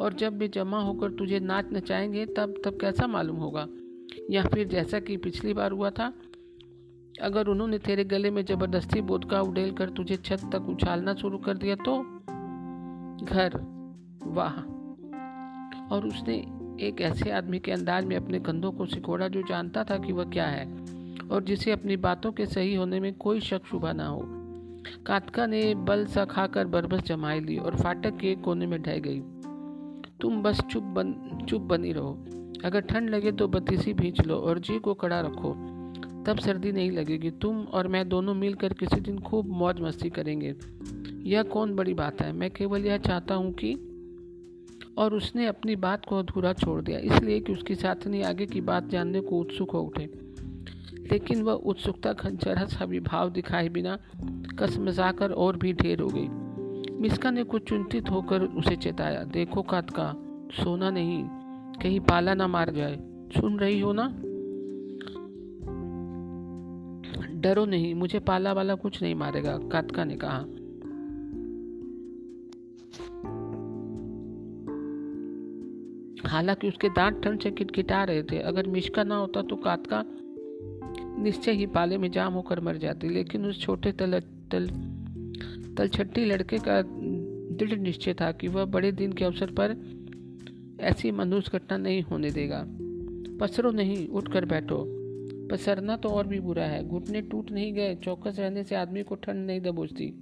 और 0.04 0.14
जब 0.14 0.38
वे 0.38 0.48
जमा 0.48 0.82
होकर 0.82 1.12
तुझे 1.12 1.40
नाच 1.40 1.66
नचाएँगे, 1.74 2.26
तब 2.26 2.62
तब 2.66 2.78
कैसा 2.82 3.08
मालूम 3.08 3.36
होगा? 3.36 3.68
या 4.32 4.44
फिर 4.44 4.68
जैसा 4.68 5.00
कि 5.00 5.18
पिछली 5.18 5.54
बार 5.54 5.72
हुआ 5.72 5.90
था, 5.90 6.14
अगर 7.22 7.48
उन्होंने 7.48 7.78
तेरे 7.78 8.04
गले 8.04 8.32
में 8.32 8.46
ज़बरदस्ती 8.46 9.02
बोधका 9.02 9.42
उडेल 9.42 9.72
कर 9.72 9.90
तुझे 9.90 10.16
छत 10.16 10.50
तक 10.54 10.62
उछालना 10.62 11.14
शुरू 11.14 11.38
कर 11.38 11.58
दिया 11.58 11.76
तो? 11.76 12.04
घर। 13.26 13.52
वाह। 14.24 14.54
और 15.94 16.08
उसने 16.08 16.38
एक 16.82 17.02
ऐसे 17.02 17.32
आदमी 17.32 17.60
के 17.60 17.72
अंदाज 17.72 18.06
में 18.06 18.16
अपने 18.16 18.40
कंधों 18.40 18.72
को 18.72 18.86
सिकोड़ा 18.86 19.28
जो 19.28 19.42
जानता 19.42 19.84
था 19.84 19.98
कि 19.98 20.14
वह 20.14 20.24
क्या 20.24 20.46
है, 20.46 20.66
और 21.32 21.44
जिसे 21.44 21.72
अपनी 21.72 21.98
बातों 21.98 22.32
के 22.32 22.46
सही 22.46 22.76
होने 22.76 23.00
में 23.00 23.14
कोई 23.14 23.40
शक 23.40 23.66
शुभा 23.66 23.94
ना 23.94 24.08
हो। 24.08 24.43
कातका 25.06 25.46
ने 25.46 25.76
बल 25.76 26.06
सा 26.06 26.26
खाकर 26.26 26.68
बरबस 26.68 27.02
जमाई 27.02 27.40
ली 27.40 27.58
और 27.58 27.76
फाटक 27.76 28.18
के 28.18 28.36
कोने 28.36 28.66
में 28.66 28.82
ढह 28.82 28.98
गई। 28.98 29.20
तुम 30.22 30.42
बस 30.44 30.62
चुप 30.62 30.84
बन, 30.84 31.14
चुप 31.50 31.62
बनी 31.62 31.92
रहो। 31.92 32.14
अगर 32.66 32.82
ठंड 32.82 33.10
लगे 33.10 33.32
तो 33.32 33.48
बत्तीसी 33.48 33.94
भींच 33.94 34.22
लो 34.22 34.36
और 34.36 34.60
जी 34.60 34.80
को 34.80 34.94
कड़ा 34.94 35.20
रखो। 35.20 35.54
तब 36.26 36.40
सर्दी 36.40 36.72
नहीं 36.72 36.92
लगेगी। 36.92 37.32
तुम 37.32 37.62
और 37.64 37.88
मैं 37.88 38.08
दोनों 38.10 38.34
मिलकर 38.34 38.74
किसी 38.74 39.00
दिन 39.02 39.20
खूब 39.20 39.48
मौज 39.48 39.82
मस्ती 39.82 40.10
करेंगे। 40.10 40.56
यह 41.30 41.44
कौन 41.44 41.76
बड़ी 41.76 41.94
बात 41.94 42.22
है? 42.22 42.32
मैं 42.32 42.52
केवल 42.52 42.86
यह 42.86 42.98
चाहता 42.98 43.36
हूँ 43.36 43.54
कि 43.54 43.74
और 44.98 45.14
उसने 45.14 45.48
अपनी 45.48 45.76
बात 45.76 46.06
को 46.06 46.20
अधूरा 46.20 46.54
छोड़ 46.54 46.82
दिया, 46.82 47.00
इसलिए 47.00 47.40
कि 47.40 47.54
उसकी 47.54 47.76
साथनी 47.76 48.22
आगे 48.22 48.46
की 48.46 48.62
बात 48.62 48.88
जानने 48.88 49.22
को 49.22 49.40
उत्सुक 49.40 49.72
हो 49.72 49.80
उठे। 49.80 50.23
लेकिन 51.12 51.42
वह 51.42 51.54
उत्सुकता 51.54 52.14
खंजरा 52.14 52.66
सा 52.66 52.86
भी 52.86 53.00
भाव 53.00 53.30
दिखाए 53.30 53.70
बिना 53.70 53.96
कस 53.96 54.60
कसमजाकर 54.60 55.32
और 55.32 55.58
भी 55.58 55.74
ढेर 55.74 56.00
हो 56.00 56.08
गई। 56.08 56.28
मिस्का 56.94 57.32
ने 57.32 57.44
कुछ 57.44 57.70
चिंतित 57.70 58.10
होकर 58.10 58.42
उसे 58.42 58.76
चेताया। 58.76 59.24
देखो 59.24 59.62
कातका, 59.62 60.16
सोना 60.64 60.90
नहीं, 60.90 61.24
कहीं 61.84 62.00
पाला 62.00 62.34
ना 62.34 62.48
मार 62.48 62.72
जाए। 62.72 62.98
सुन 63.40 63.60
रही 63.60 63.80
हो 63.80 63.94
ना? 63.94 64.08
डरो 67.34 67.66
नहीं, 67.66 67.96
मुझे 67.96 68.20
पाला 68.20 68.54
वाला 68.54 68.76
कुछ 68.76 69.02
नहीं 69.02 69.16
मारेगा, 69.16 69.58
कातका 69.58 70.04
ने 70.04 70.16
कहा। 70.16 70.46
हालाँकि 76.30 76.68
उसके 76.68 76.90
दांत 76.90 77.24
ठंड 77.24 77.42
से 77.42 77.52
किटकिटा 77.52 78.04
रहे 78.04 78.24
थे। 78.24 78.40
अगर 78.40 78.68
मिश्का 78.68 79.04
ना 79.04 79.16
होता 79.16 79.42
तो 79.42 79.56
कातका 79.56 80.06
निश्चय 81.24 81.52
ही 81.52 81.66
पाले 81.66 81.98
में 81.98 82.12
जाम 82.12 82.34
होकर 82.34 82.60
मर 82.60 82.78
जाती, 82.78 83.10
लेकिन 83.10 83.46
उस 83.46 83.62
छोटे 83.62 83.92
तल 83.92 84.20
तल 84.52 84.68
तलछट्टी 85.78 86.26
लड़के 86.26 86.58
का 86.58 86.82
दृढ़ 87.56 87.80
निश्चय 87.80 88.14
था 88.14 88.32
कि 88.32 88.48
वह 88.48 88.66
बड़े 88.66 88.92
दिन 88.92 89.14
के 89.14 89.26
अवसर 89.26 89.52
पर 89.52 89.76
ऐसी 90.80 91.12
मनुष्य 91.12 91.52
घटना 91.54 91.78
नहीं 91.78 92.02
होने 92.02 92.32
देगा। 92.32 92.66
पसरो 93.40 93.72
नहीं, 93.72 94.08
उठकर 94.08 94.46
बैठो। 94.46 94.86
पसरना 95.52 95.98
तो 95.98 96.10
और 96.10 96.28
भी 96.28 96.40
बुरा 96.40 96.66
है। 96.66 96.88
घुटने 96.88 97.22
टूट 97.22 97.52
नहीं 97.52 97.74
गए, 97.74 97.96
चौकस 97.96 98.40
रहने 98.40 98.64
से 98.64 98.76
आदमी 98.76 99.04
को 99.04 99.16
ठंड 99.16 99.48
नहीं 99.48 99.62
दबोचती। 99.62 100.14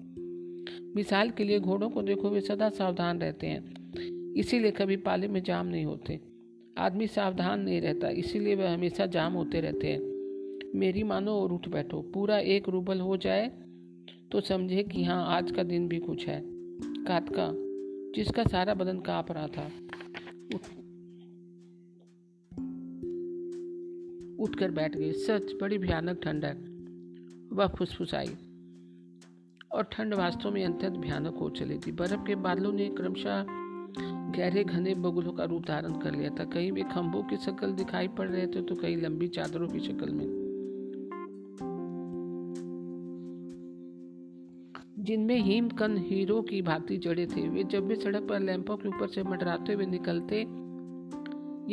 मिसाल 0.95 1.29
के 1.29 1.43
लिए 1.43 1.59
घोड़ों 1.59 1.89
को 1.89 2.01
देखो, 2.01 2.29
वे 2.29 2.41
सदा 2.41 2.69
सावधान 2.69 3.19
रहते 3.19 3.47
हैं। 3.47 3.91
इसीलिए 4.33 4.71
कभी 4.71 4.95
पाले 4.95 5.27
में 5.27 5.43
जाम 5.43 5.67
नहीं 5.67 5.85
होते। 5.85 6.19
आदमी 6.77 7.07
सावधान 7.07 7.61
नहीं 7.61 7.81
रहता, 7.81 8.09
इसीलिए 8.09 8.55
वह 8.55 8.73
हमेशा 8.73 9.05
जाम 9.05 9.33
होते 9.33 9.61
रहते 9.61 9.87
हैं। 9.87 10.10
मेरी 10.75 11.03
मानो 11.03 11.31
और 11.33 11.51
उठ 11.53 11.67
बैठो। 11.69 12.01
पूरा 12.13 12.37
एक 12.39 12.69
रूबल 12.69 12.99
हो 12.99 13.17
जाए 13.17 13.47
तो 14.31 14.41
समझे 14.41 14.83
कि 14.83 15.03
हाँ 15.03 15.23
आज 15.27 15.51
का 15.51 15.63
दिन 15.63 15.87
भी 15.87 15.99
कुछ 15.99 16.27
है। 16.27 16.41
कातका, 17.05 17.49
जिसका 18.15 18.43
सारा 18.43 18.73
बदन 18.73 18.99
काँप 18.99 19.31
रहा 19.31 19.47
था, 19.47 19.65
उठ 20.55 20.69
उठकर 24.41 24.71
बैठ 24.71 24.95
गई 24.97 25.11
सच, 25.11 25.53
बड़ी 25.61 25.77
भयानक 25.77 26.21
ठंड 26.23 26.45
है। 26.45 26.53
वह 27.53 27.67
फुसफुसाई 27.67 28.33
और 29.73 29.83
ठंड 29.83 30.13
वास्तव 30.13 30.51
में 30.51 30.63
अत्यंत 30.65 30.97
भयानक 30.97 31.35
हो 31.35 31.49
चली 31.49 31.77
थी। 31.77 31.91
बर्फ़ 31.91 32.25
के 32.25 32.35
बादलों 32.37 32.71
ने 32.73 32.89
क्रमशः 32.89 33.45
गहरे, 34.31 34.63
घने 34.63 34.95
बगुलों 34.95 35.31
का 35.31 35.43
रूप 35.43 35.65
धारण 35.65 35.99
कर 35.99 36.15
लिया 36.15 36.29
था। 36.29 36.43
कहीं 36.45 36.71
वे 36.71 36.81
खंभों 36.83 37.23
की 37.23 37.37
शक्ल 37.37 37.71
दिखाई 37.73 38.07
पड़ 38.07 38.29
रहे 38.29 38.47
थे 38.47 38.61
तो 38.61 38.75
कहीं 38.75 38.97
लंबी 38.97 39.27
चादरों 39.27 39.67
की 39.67 39.79
शक्ल 39.79 40.11
में। 40.11 40.40
जिनमें 45.01 45.39
हिमकन 45.39 45.97
हीरो 45.97 46.41
की 46.41 46.61
भांति 46.61 46.97
जड़े 46.97 47.25
थे। 47.25 47.49
वे 47.49 47.63
जब 47.63 47.87
भी 47.87 47.95
सड़क 47.95 48.23
पर 48.23 48.39
लैंपों 48.39 48.77
के 48.77 48.89
ऊपर 48.89 49.07
से 49.07 49.23
मंडराते 49.23 49.73
हुए 49.73 49.85
निकलते 49.85 50.41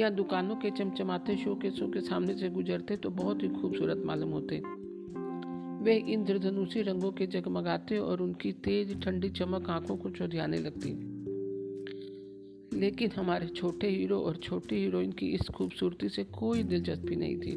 या 0.01 0.11
दुकानों 0.11 0.57
के 0.57 0.71
चमचमाते 0.71 1.37
शो 1.37 1.55
के 1.55 1.71
शो 1.71 1.87
के 1.87 2.01
सामने 2.01 2.35
से 2.35 2.49
गुजरते 2.49 2.97
तो 2.97 3.11
बहुत 3.11 3.43
ही 3.43 3.49
खूबसूरत 3.49 4.03
मालूम 4.07 4.31
होते। 4.31 4.63
वे 5.85 5.97
इंद्रधनुषी 5.97 6.83
रंगों 6.83 7.13
के 7.13 7.27
जगमगाते 7.27 7.99
और 7.99 8.23
उनकी 8.23 8.53
तेज, 8.53 9.05
ठंडी, 9.05 9.29
चमक 9.29 9.71
आँखों 9.71 9.97
को 9.97 10.11
चौधियाने 10.11 10.59
लगती। 10.59 11.19
लेकिन 12.79 13.11
हमारे 13.11 13.47
छोटे 13.47 13.89
हीरो 13.89 14.21
और 14.21 14.37
छोटी 14.37 14.77
हीरोइन 14.77 15.13
की 15.13 15.27
इस 15.27 15.49
खूबसूरती 15.49 16.09
से 16.09 16.25
कोई 16.25 16.63
दिलचस्पी 16.63 17.17
नहीं 17.17 17.37
थी। 17.39 17.53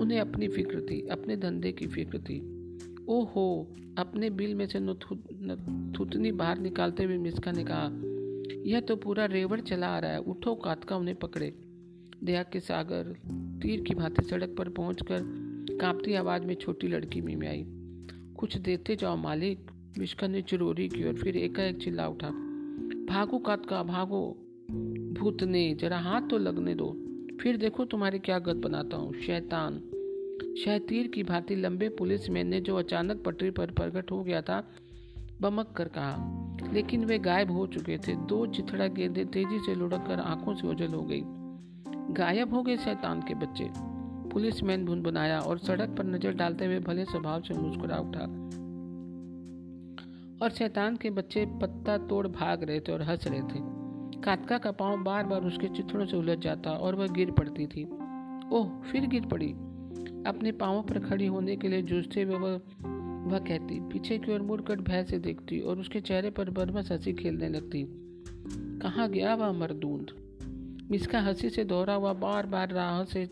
उन्हें 0.00 0.20
अपनी 0.20 0.48
फ़िक्र 0.48 0.80
थी, 0.80 1.08
अपने 1.08 1.36
धंधे 1.36 1.72
की 1.72 1.86
फ़िक्र 1.86 2.18
थी। 2.18 2.57
ओहो, 3.08 3.76
अपने 3.98 4.30
बिल 4.30 4.54
में 4.54 4.66
से 4.66 4.80
थुतनी 5.92 6.32
बाहर 6.32 6.58
निकालते 6.58 7.04
हुए 7.04 7.18
मिसका 7.18 7.52
ने 7.52 7.64
कहा, 7.64 7.90
यह 8.70 8.80
तो 8.80 8.96
पूरा 8.96 9.24
रेवड़ 9.24 9.60
चला 9.60 9.88
आ 9.88 9.98
रहा 9.98 10.10
है, 10.10 10.18
उठो 10.18 10.54
कातका 10.54 10.96
उन्हें 10.96 11.16
पकड़े। 11.16 11.54
दया 12.24 12.42
के 12.42 12.60
सागर 12.60 13.02
तीर 13.62 13.80
की 13.80 13.94
भांति 13.94 14.22
सड़क 14.22 14.54
पर 14.58 14.68
पहुंचकर 14.68 15.20
कांपती 15.80 16.14
आवाज़ 16.14 16.42
में 16.42 16.54
छोटी 16.54 16.88
लड़की 16.88 17.20
में 17.20 17.48
आई। 17.48 17.64
कुछ 18.34 18.56
देते 18.56 18.96
जाओ 18.96 19.16
मालिक 19.16 19.70
मिश्का 19.98 20.26
ने 20.26 20.42
चुरोरी 20.42 20.88
की 20.88 21.04
और 21.04 21.14
फिर 21.14 21.36
एकाएक 21.36 21.76
चिल्ला 21.76 22.08
उठा। 22.08 22.30
भागो 23.08 23.38
कातका, 23.38 23.82
भागो। 23.82 24.36
भूतने, 25.20 25.74
जरा 25.74 25.98
हाथ 25.98 26.22
तो 26.22 26.38
लगने 26.38 26.74
दो। 26.74 26.90
फिर 27.40 27.56
देखो 27.56 27.84
तुम्हारी 27.84 28.18
क्या 28.18 28.38
गत 28.38 28.56
बनाता 28.56 28.96
हूँ, 28.96 29.14
शैतान। 29.14 29.74
शहतीर 30.64 31.06
की 31.06 31.22
भांति 31.22 31.56
लंबे 31.56 31.88
पुलिस 31.88 32.30
मैन 32.30 32.46
ने 32.46 32.60
जो 32.60 32.76
अचानक 32.76 33.22
पटरी 33.24 33.50
पर 33.50 33.70
प्रकट 33.70 34.10
हो 34.10 34.22
गया 34.22 34.42
था, 34.42 34.68
बमक 35.40 35.68
कर 35.76 35.88
कहा। 35.88 36.34
लेकिन 36.72 37.04
वे 37.04 37.18
गायब 37.18 37.50
हो 37.50 37.66
चुके 37.66 37.98
थे। 37.98 38.16
दो 38.16 38.46
चिथड़ा 38.46 38.86
गेंदे 38.86 39.24
तेज़ी 39.24 39.58
से 39.58 39.74
लुढ़क 39.74 40.04
कर 40.08 40.20
आँखों 40.20 40.54
से 40.54 40.68
ओझल 40.68 40.88
हो 40.88 41.02
गई। 41.02 41.22
गायब 42.14 42.54
हो 42.54 42.62
गए 42.62 42.76
शैतान 42.76 43.20
के 43.20 43.34
बच्चे। 43.34 43.70
पुलिस 44.30 44.62
मैन 44.62 44.84
भुनभुनाया 44.84 45.40
और 45.40 45.58
सड़क 45.58 45.88
पर 45.98 46.04
नज़र 46.04 46.32
डालते 46.32 46.66
हुए 46.66 46.78
भले 46.78 47.04
स्वभाव 47.04 47.42
से 47.42 47.54
मुस्कुरा 47.54 47.96
उठा। 47.96 48.24
और 50.44 50.50
शैतान 50.50 50.96
के 50.96 51.10
बच्चे 51.10 51.46
पत्ता 51.46 51.98
तोड़ 51.98 52.26
भाग 52.26 52.62
रहे 52.62 52.80
थे 52.80 52.92
और 52.92 53.02
हंस 53.02 53.26
रहे 53.26 53.40
थे। 53.40 53.78
कातका 54.20 54.58
का 54.58 54.70
पाँव 54.70 55.02
बार 55.02 55.26
बार 55.26 55.44
उसके 55.44 55.68
चित्रों 55.68 56.06
से 56.06 56.16
उलझ 56.16 56.38
जाता 56.38 56.70
और 56.70 56.94
वह 56.94 57.06
गिर 57.06 57.30
पड़ती 57.30 57.66
थी। 57.66 57.84
ओह, 58.52 58.80
फिर 58.80 59.06
गिर 59.06 59.26
पड़ी। 59.26 59.54
अपने 60.28 60.52
पाँवों 60.52 60.82
पर 60.82 60.98
खड़ी 60.98 61.26
होने 61.26 61.56
के 61.56 61.68
लिए 61.68 61.82
जूझते 61.82 62.22
हुए 62.22 62.36
वह 62.36 62.60
वह 63.18 63.38
कहती, 63.38 63.80
पीछे 63.80 64.18
की 64.18 64.32
ओर 64.32 64.42
मुड़कर 64.42 64.80
भय 64.80 65.04
से 65.04 65.18
देखती 65.18 65.60
और 65.60 65.78
उसके 65.78 66.00
चेहरे 66.00 66.30
पर 66.30 66.50
बरमस 66.50 66.92
हँसी 66.92 67.12
खेलने 67.12 67.48
लगती। 67.48 67.86
कहाँ 68.82 69.10
गया 69.10 69.34
वह 69.34 69.52
मरदूंद? 69.52 70.06
मिसका 70.90 71.20
हँसी 71.20 71.50
से 71.50 71.64
दोहरा 71.64 71.94
हुआ 71.94 72.12
बार 72.12 72.46
बार 72.46 72.70
राह 72.70 73.04
से, 73.04 73.28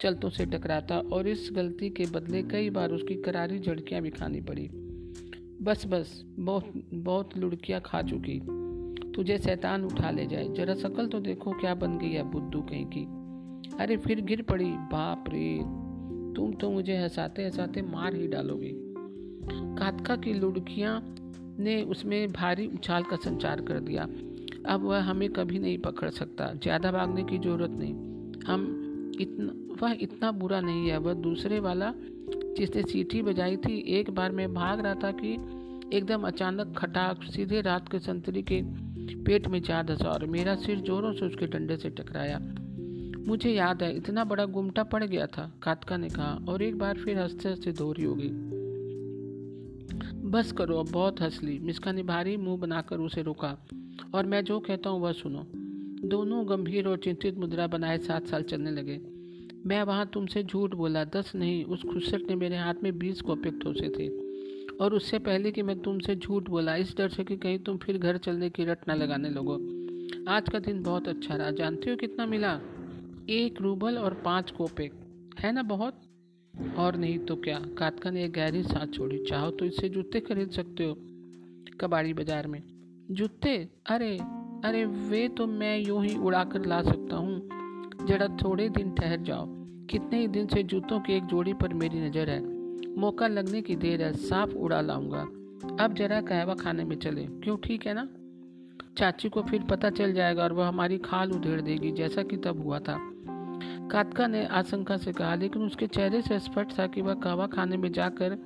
चलतों 0.00 0.30
से 0.30 0.46
टकराता 0.46 0.98
और 0.98 1.28
इस 1.28 1.50
गलती 1.52 1.90
के 1.90 2.04
बदले 2.06 2.42
कई 2.42 2.70
बार 2.70 2.90
उसकी 2.90 3.14
करारी 3.14 3.58
झड़कियाँ 3.58 4.02
भी 4.02 4.10
खानी 4.10 4.40
पड़ी। 4.40 4.70
बस 5.62 5.86
बस, 5.86 6.24
बहुत 6.38 6.72
बहुत 6.94 7.36
लुड़कियाँ 7.36 7.80
खा 7.84 8.02
चुकी। 8.02 8.40
तुझे 9.12 9.38
शैतान 9.38 9.84
उठा 9.84 10.10
ले 10.10 10.26
जाए। 10.26 10.48
जरा 10.48 10.74
शकल 10.74 11.06
तो 11.06 11.20
देखो 11.20 11.52
क्या 11.52 11.74
बन 11.74 11.98
गई 11.98 12.10
है 12.10 12.22
बुद्धू 12.22 12.60
कहीं 12.60 12.86
की। 12.86 13.04
अरे 13.76 13.96
फिर 13.96 14.20
गिर 14.20 14.42
पड़ी। 14.42 14.70
बाप 14.70 15.24
रे। 15.28 15.84
तुम 16.36 16.52
तो 16.52 16.70
मुझे 16.70 16.96
हंसाते 16.96 17.44
हंसाते 17.44 17.82
मार 17.82 18.14
ही 18.14 18.26
डालोगे। 18.28 18.70
कातका 19.78 20.16
की 20.16 20.32
लुड़कियाँ 20.32 21.00
ने 21.58 21.82
उसमें 21.84 22.32
भारी 22.32 22.66
उछाल 22.66 23.02
का 23.02 23.16
संचार 23.16 23.60
कर 23.60 23.80
दिया। 23.80 24.08
अब 24.66 24.84
वह 24.84 25.00
हमें 25.00 25.28
कभी 25.30 25.58
नहीं 25.58 25.78
पकड़ 25.78 26.10
सकता, 26.10 26.52
ज़्यादा 26.54 26.92
भागने 26.92 27.24
की 27.24 27.38
ज़रूरत 27.38 27.70
नहीं। 27.70 27.94
हम 28.46 29.12
इतना, 29.20 29.52
वह 29.82 29.96
इतना 30.00 30.30
बुरा 30.32 30.60
नहीं 30.60 30.88
है, 30.88 30.98
वह 30.98 31.14
दूसरे 31.14 31.60
वाला 31.60 31.92
जिसने 32.56 32.82
सीटी 32.82 33.22
बजाई 33.22 33.56
थी, 33.56 33.78
एक 33.98 34.10
बार 34.10 34.32
मैं 34.32 34.52
भाग 34.54 34.80
रहा 34.80 34.94
था 34.94 35.10
कि 35.12 35.32
एकदम 35.96 36.22
अचानक 36.22 36.74
खटाक 36.78 37.22
सीधे 37.24 37.60
रात 37.60 37.88
के 37.88 37.98
संतरी 37.98 38.42
के 38.42 38.60
पेट 39.24 39.46
में 39.46 39.60
जा 39.62 39.82
धसा 39.82 40.08
और 40.08 40.26
मेरा 40.26 40.54
सिर 40.56 40.80
जोरों 40.80 41.12
से 41.12 41.26
उसके 41.26 41.46
डंडे 41.46 41.76
से 41.76 41.90
टकराया। 41.90 42.38
मुझे 43.28 43.50
याद 43.50 43.82
है, 43.82 43.96
इतना 43.96 44.24
बड़ा 44.24 44.44
गुमटा 44.44 44.82
पड़ 44.82 45.04
गया 45.04 45.26
था, 45.26 45.54
कातका 45.62 45.96
ने 45.96 46.08
कहा, 46.08 46.44
और 46.48 46.62
एक 46.62 46.78
बार 46.78 46.96
फिर 46.96 47.18
हँसते 47.18 47.48
हँसते 47.48 47.72
दोहरी 47.72 48.04
हो 48.04 48.14
गई। 48.14 48.30
बस 50.30 50.52
करो, 50.52 50.76
अब 50.76 50.90
बहुत 50.90 51.20
हंस 51.20 51.42
ली। 51.42 51.58
मिसका 51.58 51.92
ने 51.92 52.02
भारी 52.02 52.36
मुँह 52.36 52.58
बनाकर 52.58 52.98
उसे 52.98 53.22
रोका, 53.22 53.66
और 54.14 54.26
मैं 54.26 54.44
जो 54.44 54.60
कहता 54.60 54.90
हूँ 54.90 55.00
वह 55.00 55.12
सुनो। 55.12 55.46
दोनों 56.08 56.48
गंभीर 56.48 56.88
और 56.88 56.96
चिंतित 56.96 57.38
मुद्रा 57.38 57.66
बनाए 57.66 57.98
सात 57.98 58.26
साल 58.26 58.42
चलने 58.42 58.70
लगे। 58.70 59.00
मैं 59.66 59.82
वहाँ 59.82 60.10
तुमसे 60.12 60.42
झूठ 60.42 60.74
बोला, 60.74 61.04
दस 61.04 61.32
नहीं, 61.34 61.64
उस 61.64 61.82
खुसट 61.82 62.30
ने 62.30 62.36
मेरे 62.36 62.56
हाथ 62.56 62.74
में 62.82 62.98
बीस 62.98 63.20
कॉपिक 63.20 63.60
ठोसे 63.62 63.88
थे। 63.88 64.08
और 64.76 64.94
उससे 64.94 65.18
पहले 65.18 65.50
कि 65.50 65.62
मैं 65.62 65.80
तुमसे 65.80 66.16
झूठ 66.16 66.48
बोला, 66.50 66.76
इस 66.76 66.94
डर 66.98 67.08
से 67.08 67.24
कि 67.24 67.36
कहीं 67.36 67.58
तुम 67.58 67.76
फिर 67.76 67.98
घर 67.98 68.16
चलने 68.16 68.50
की 68.50 68.64
रट 68.64 68.78
ना 68.88 68.94
लगाने 68.94 69.30
लगो। 69.30 69.54
आज 70.28 70.48
का 70.48 70.58
दिन 70.58 70.82
बहुत 70.82 71.08
अच्छा 71.08 71.36
रहा। 71.36 71.50
जानते 71.50 71.90
हो 71.90 71.96
कितना 71.96 72.26
मिला? 72.26 72.60
एक 73.30 73.60
रूबल 73.60 73.98
और 73.98 74.14
पाँच 74.14 74.50
कोपेक 74.50 74.92
है 75.38 75.52
ना 75.52 75.62
बहुत? 75.62 76.00
और 76.78 76.96
नहीं 76.96 77.18
तो 77.18 77.36
क्या? 77.36 77.58
कातका 77.78 78.10
ने 78.10 78.24
एक 78.24 78.32
गहरी 78.32 78.62
सांस 78.62 78.90
छोड़ी। 78.94 79.18
चाहो 79.18 79.50
तो 79.50 79.64
इससे 79.64 79.88
जूते 79.88 80.20
खरीद 80.20 80.50
सकते 80.50 80.84
हो, 80.84 80.94
कबाड़ी 81.80 82.12
बाज़ार 82.14 82.46
में। 82.46 82.62
जूते? 83.10 83.56
अरे 83.86 84.16
अरे 84.64 84.84
वे 84.84 85.26
तो 85.28 85.46
मैं 85.46 85.76
यूँ 85.78 86.04
ही 86.04 86.14
उड़ा 86.16 86.44
कर 86.44 86.66
ला 86.66 86.82
सकता 86.82 87.16
हूँ। 87.16 88.06
जरा 88.06 88.26
थोड़े 88.44 88.68
दिन 88.68 88.94
ठहर 88.94 89.20
जाओ। 89.20 89.46
कितने 89.90 90.20
ही 90.20 90.28
दिन 90.28 90.46
से 90.46 90.62
जूतों 90.62 91.00
की 91.00 91.12
एक 91.12 91.24
जोड़ी 91.24 91.52
पर 91.52 91.74
मेरी 91.74 92.00
नज़र 92.00 92.30
है। 92.30 92.40
मौका 92.98 93.26
लगने 93.26 93.62
की 93.62 93.76
देर 93.76 94.02
है, 94.02 94.12
साफ़ 94.12 94.50
उड़ा 94.50 94.80
लाऊँगा। 94.80 95.22
अब 95.84 95.94
जरा 95.94 96.20
कहवा 96.20 96.54
खाने 96.54 96.84
में 96.84 96.96
चले। 96.96 97.24
क्यों? 97.24 97.56
ठीक 97.56 97.86
है 97.86 97.94
ना? 97.94 98.08
चाची 98.98 99.28
को 99.28 99.42
फिर 99.42 99.62
पता 99.62 99.90
चल 99.90 100.12
जाएगा 100.12 100.42
और 100.42 100.52
वह 100.52 100.66
हमारी 100.68 100.98
खाल 100.98 101.32
उधेड़ 101.32 101.60
देगी, 101.60 101.90
जैसा 101.92 102.22
कि 102.22 102.36
तब 102.36 102.62
हुआ 102.62 102.78
था। 102.78 103.10
कातका 103.92 104.26
ने 104.26 104.46
आशंका 104.46 104.96
से 104.96 105.12
कहा, 105.12 105.34
लेकिन 105.34 105.62
उसके 105.62 105.86
चेहरे 105.86 106.22
से 106.22 106.38
स्पष्ट 106.38 106.78
था 106.78 106.86
कि 106.86 107.02
वह 107.02 107.14
कहवा 107.14 107.46
खाने 107.46 107.76
में 107.76 107.92
जाकर 107.92 108.38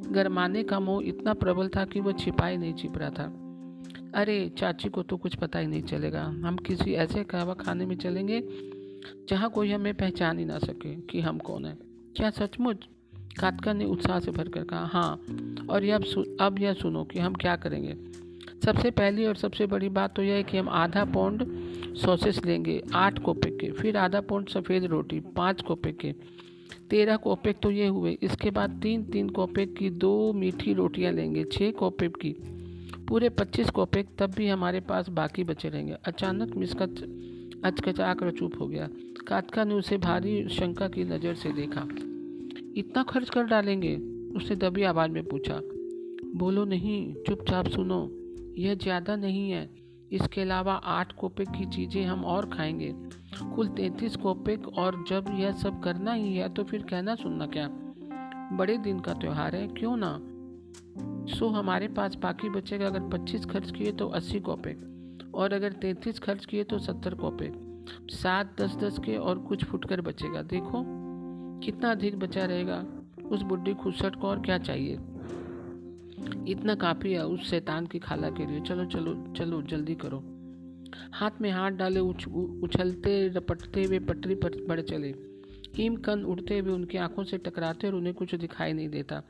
गरमाने 0.00 0.62
का 0.62 0.80
मोह 0.80 1.02
इतना 1.04 1.34
प्रबल 1.34 1.68
था 1.68 1.84
कि 1.84 2.00
वह 2.00 2.12
छिपाई 2.12 2.56
नहीं 2.56 2.74
छिप 2.74 2.98
रहा 2.98 3.10
था। 3.10 3.24
अरे, 4.14 4.52
चाची 4.58 4.88
को 4.88 5.02
तो 5.02 5.16
कुछ 5.16 5.34
पता 5.34 5.58
ही 5.58 5.66
नहीं 5.66 5.82
चलेगा। 5.82 6.22
हम 6.22 6.56
किसी 6.56 6.92
ऐसे 6.92 7.24
कहवा 7.24 7.54
खाने 7.54 7.86
में 7.86 7.96
चलेंगे 7.96 8.48
जहाँ 9.28 9.50
कोई 9.50 9.72
हमें 9.72 9.94
पहचान 9.94 10.38
ही 10.38 10.44
ना 10.44 10.58
सके 10.58 10.94
कि 10.94 11.20
हम 11.20 11.38
कौन 11.38 11.64
हैं। 11.64 11.78
क्या 12.16 12.30
सचमुच? 12.30 12.88
कातका 13.40 13.72
ने 13.72 13.84
उत्साह 13.84 14.20
से 14.20 14.30
भरकर 14.30 14.64
कहा 14.64 14.86
हाँ 14.86 15.20
और 15.70 15.84
यह 15.84 15.96
अब 15.96 16.36
अब 16.40 16.58
यह 16.58 16.72
सुनो 16.72 17.04
कि 17.04 17.18
हम 17.18 17.34
क्या 17.34 17.56
करेंगे। 17.56 17.96
सबसे 18.64 18.90
पहली 18.90 19.26
और 19.26 19.36
सबसे 19.36 19.66
बड़ी 19.66 19.88
बात 19.88 20.16
तो 20.16 20.22
यह 20.22 20.34
है 20.34 20.42
कि 20.42 20.58
हम 20.58 20.68
आधा 20.68 21.04
पौंड 21.04 21.44
सॉसेस 21.94 22.44
लेंगे, 22.44 22.82
आठ 22.94 23.18
कोपे 23.18 23.50
के। 23.50 23.70
फिर 23.72 23.96
आधा 23.96 24.20
पौंड 24.20 24.48
सफ़ेद 24.48 24.84
रोटी, 24.84 25.20
पाँच 25.20 25.62
कोपे 25.62 25.92
के। 25.92 26.12
तेरह 26.90 27.16
कोपेक 27.16 27.56
तो 27.62 27.70
ये 27.70 27.86
हुए। 27.86 28.18
इसके 28.22 28.50
बाद 28.50 28.80
तीन 28.82 29.04
तीन 29.04 29.28
कोपेक 29.28 29.76
की 29.76 29.90
दो 29.90 30.32
मीठी 30.32 30.74
रोटियाँ 30.74 31.12
लेंगे 31.12 31.44
छः 31.44 31.70
कोपेक 31.70 32.16
की। 32.16 32.36
पूरे 33.08 33.28
पच्चीस 33.28 33.70
कोपेक 33.70 34.08
तब 34.18 34.30
भी 34.30 34.48
हमारे 34.48 34.80
पास 34.80 35.08
बाकी 35.08 35.44
बचे 35.44 35.68
रहेंगे। 35.68 35.92
अचानक 35.92 36.56
मिसका 36.56 36.84
अचकचा 37.64 38.14
कर 38.14 38.30
चुप 38.30 38.60
हो 38.60 38.66
गया। 38.66 38.88
कातका 39.26 39.64
ने 39.64 39.74
उसे 39.74 39.96
भारी 39.96 40.48
शंका 40.48 40.88
की 40.88 41.04
नज़र 41.04 41.34
से 41.34 41.52
देखा। 41.52 41.88
इतना 42.76 43.02
खर्च 43.02 43.30
कर 43.30 43.44
डालेंगे? 43.44 43.96
उसने 44.36 44.56
दबी 44.56 44.82
आवाज़ 44.82 45.10
में 45.10 45.24
पूछा। 45.24 45.60
बोलो 46.38 46.64
नहीं, 46.64 47.14
चुपचाप 47.14 47.68
सुनो। 47.68 48.21
यह 48.58 48.74
ज़्यादा 48.74 49.16
नहीं 49.16 49.50
है। 49.50 49.68
इसके 50.12 50.40
अलावा 50.40 50.74
आठ 50.74 51.12
कोपेक 51.12 51.48
की 51.48 51.66
चीज़ें 51.66 52.04
हम 52.04 52.24
और 52.24 52.46
खाएँगे। 52.46 52.92
कुल 53.54 53.68
तैंतीस 53.68 54.16
कोपेक 54.16 54.68
और 54.68 55.04
जब 55.08 55.26
यह 55.30 55.52
सब 55.52 55.82
करना 55.82 56.12
ही 56.12 56.36
है 56.36 56.48
तो 56.48 56.64
फिर 56.64 56.82
कहना 56.82 57.14
सुनना 57.14 57.46
क्या? 57.46 57.68
बड़े 58.56 58.76
दिन 58.78 59.00
का 59.00 59.12
त्यौहार 59.12 59.56
है, 59.56 59.66
क्यों 59.68 59.96
ना? 59.96 60.18
सो 61.34 61.48
हमारे 61.48 61.88
पास 61.88 62.14
बाकी 62.14 62.48
बचेगा 62.48 62.86
अगर 62.86 63.08
पच्चीस 63.08 63.44
खर्च 63.44 63.70
किए 63.70 63.92
तो 63.92 64.08
अस्सी 64.08 64.40
कॉपे 64.40 64.76
और 65.34 65.52
अगर 65.52 65.72
तैंतीस 65.72 66.18
खर्च 66.18 66.44
किए 66.44 66.64
तो 66.64 66.78
सत्तर 66.78 67.14
कॉपे 67.14 67.52
सात, 68.12 68.60
दस 68.60 68.76
दस 68.76 68.98
के 68.98 69.16
और 69.16 69.38
कुछ 69.38 69.64
फुटकर 69.64 70.00
बचेगा। 70.00 70.42
देखो, 70.42 70.84
कितना 71.60 71.90
अधिक 71.90 72.18
बचा 72.18 72.44
रहेगा। 72.44 72.84
उस 73.30 73.42
बुढ़ी 73.42 73.74
खुसट 73.74 74.16
को 74.16 74.28
और 74.28 74.40
क्या 74.40 74.58
चाहिए? 74.58 74.98
इतना 76.48 76.74
काफ़ी 76.74 77.12
है 77.12 77.26
उस 77.26 77.50
शैतान 77.50 77.86
की 77.86 77.98
खाला 77.98 78.30
के 78.30 78.46
लिए। 78.46 78.60
चलो 78.60 78.84
चलो 78.84 79.34
चलो 79.36 79.62
जल्दी 79.62 79.94
करो। 79.94 80.24
हाथ 81.12 81.30
में 81.40 81.50
हाथ 81.50 81.70
डाले 81.70 82.00
उछ, 82.00 82.28
उछलते 82.62 83.28
रपटते 83.28 83.84
हुए 83.84 83.98
पटरी 83.98 84.34
पर 84.34 84.66
बढ़ 84.68 84.80
चले। 84.80 85.14
हिम 85.74 85.96
कन 85.96 86.24
उड़ते 86.24 86.58
हुए 86.58 86.72
उनकी 86.72 86.98
आँखों 86.98 87.24
से 87.24 87.38
टकराते 87.38 87.86
और 87.86 87.94
उन्हें 87.94 88.14
कुछ 88.14 88.34
दिखाई 88.34 88.72
नहीं 88.72 88.88
देता। 88.88 89.22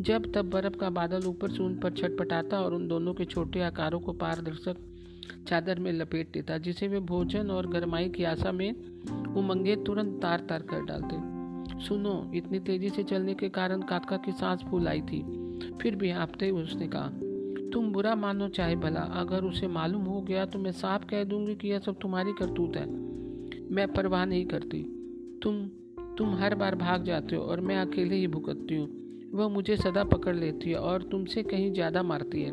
जब 0.00 0.32
तब 0.34 0.50
बर्फ़ 0.50 0.76
का 0.76 0.90
बादल 0.90 1.26
ऊपर 1.26 1.50
से 1.50 1.62
उन 1.62 1.78
पर 1.78 1.90
छटपटाता 1.90 2.60
और 2.60 2.74
उन 2.74 2.88
दोनों 2.88 3.14
के 3.14 3.24
छोटे 3.24 3.60
आकारों 3.60 4.00
को 4.00 4.12
पारदर्शक 4.12 4.76
चादर 5.48 5.78
में 5.78 5.92
लपेट 5.92 6.32
देता 6.32 6.58
जिसे 6.58 6.88
वे 6.88 7.00
भोजन 7.00 7.50
और 7.50 7.66
गरमाई 7.66 8.08
की 8.08 8.24
आशा 8.24 8.52
में 8.52 8.72
उमंगे 9.34 9.76
तुरंत 9.76 10.22
तार 10.22 10.40
तार 10.40 10.62
कर 10.62 10.84
डालते। 10.84 11.32
सुनो 11.84 12.32
इतनी 12.34 12.58
तेज़ी 12.58 12.90
से 12.90 13.02
चलने 13.02 13.34
के 13.34 13.48
कारण 13.48 13.82
काका 13.82 14.16
की 14.16 14.32
सांस 14.32 14.60
फूल 14.70 14.88
आई 14.88 15.00
थी। 15.00 15.41
फिर 15.82 15.96
भी 15.96 16.10
आपते 16.10 16.48
हुए 16.48 16.62
उसने 16.62 16.88
कहा, 16.88 17.08
तुम 17.70 17.92
बुरा 17.92 18.14
मानो 18.14 18.48
चाहे 18.48 18.76
भला, 18.76 19.00
अगर 19.00 19.44
उसे 19.44 19.68
मालूम 19.68 20.02
हो 20.02 20.20
गया 20.22 20.44
तो 20.46 20.58
मैं 20.58 20.72
साफ़ 20.72 21.04
कह 21.04 21.24
दूँगी 21.24 21.54
कि 21.54 21.68
यह 21.68 21.78
सब 21.78 21.98
तुम्हारी 21.98 22.32
करतूत 22.32 22.76
है। 22.76 22.86
मैं 23.70 23.92
परवाह 23.92 24.24
नहीं 24.24 24.46
करती। 24.46 24.82
तुम 25.42 25.70
तुम 26.18 26.34
हर 26.34 26.54
बार 26.54 26.74
भाग 26.74 27.04
जाते 27.04 27.36
हो 27.36 27.42
और 27.42 27.60
मैं 27.60 27.76
अकेले 27.76 28.16
ही 28.16 28.26
भुगतती 28.26 28.76
हूँ। 28.76 28.88
वह 29.34 29.48
मुझे 29.48 29.76
सदा 29.76 30.04
पकड़ 30.04 30.36
लेती 30.36 30.70
है 30.70 30.76
और 30.76 31.02
तुमसे 31.02 31.42
कहीं 31.42 31.72
ज़्यादा 31.72 32.02
मारती 32.02 32.42
है। 32.42 32.50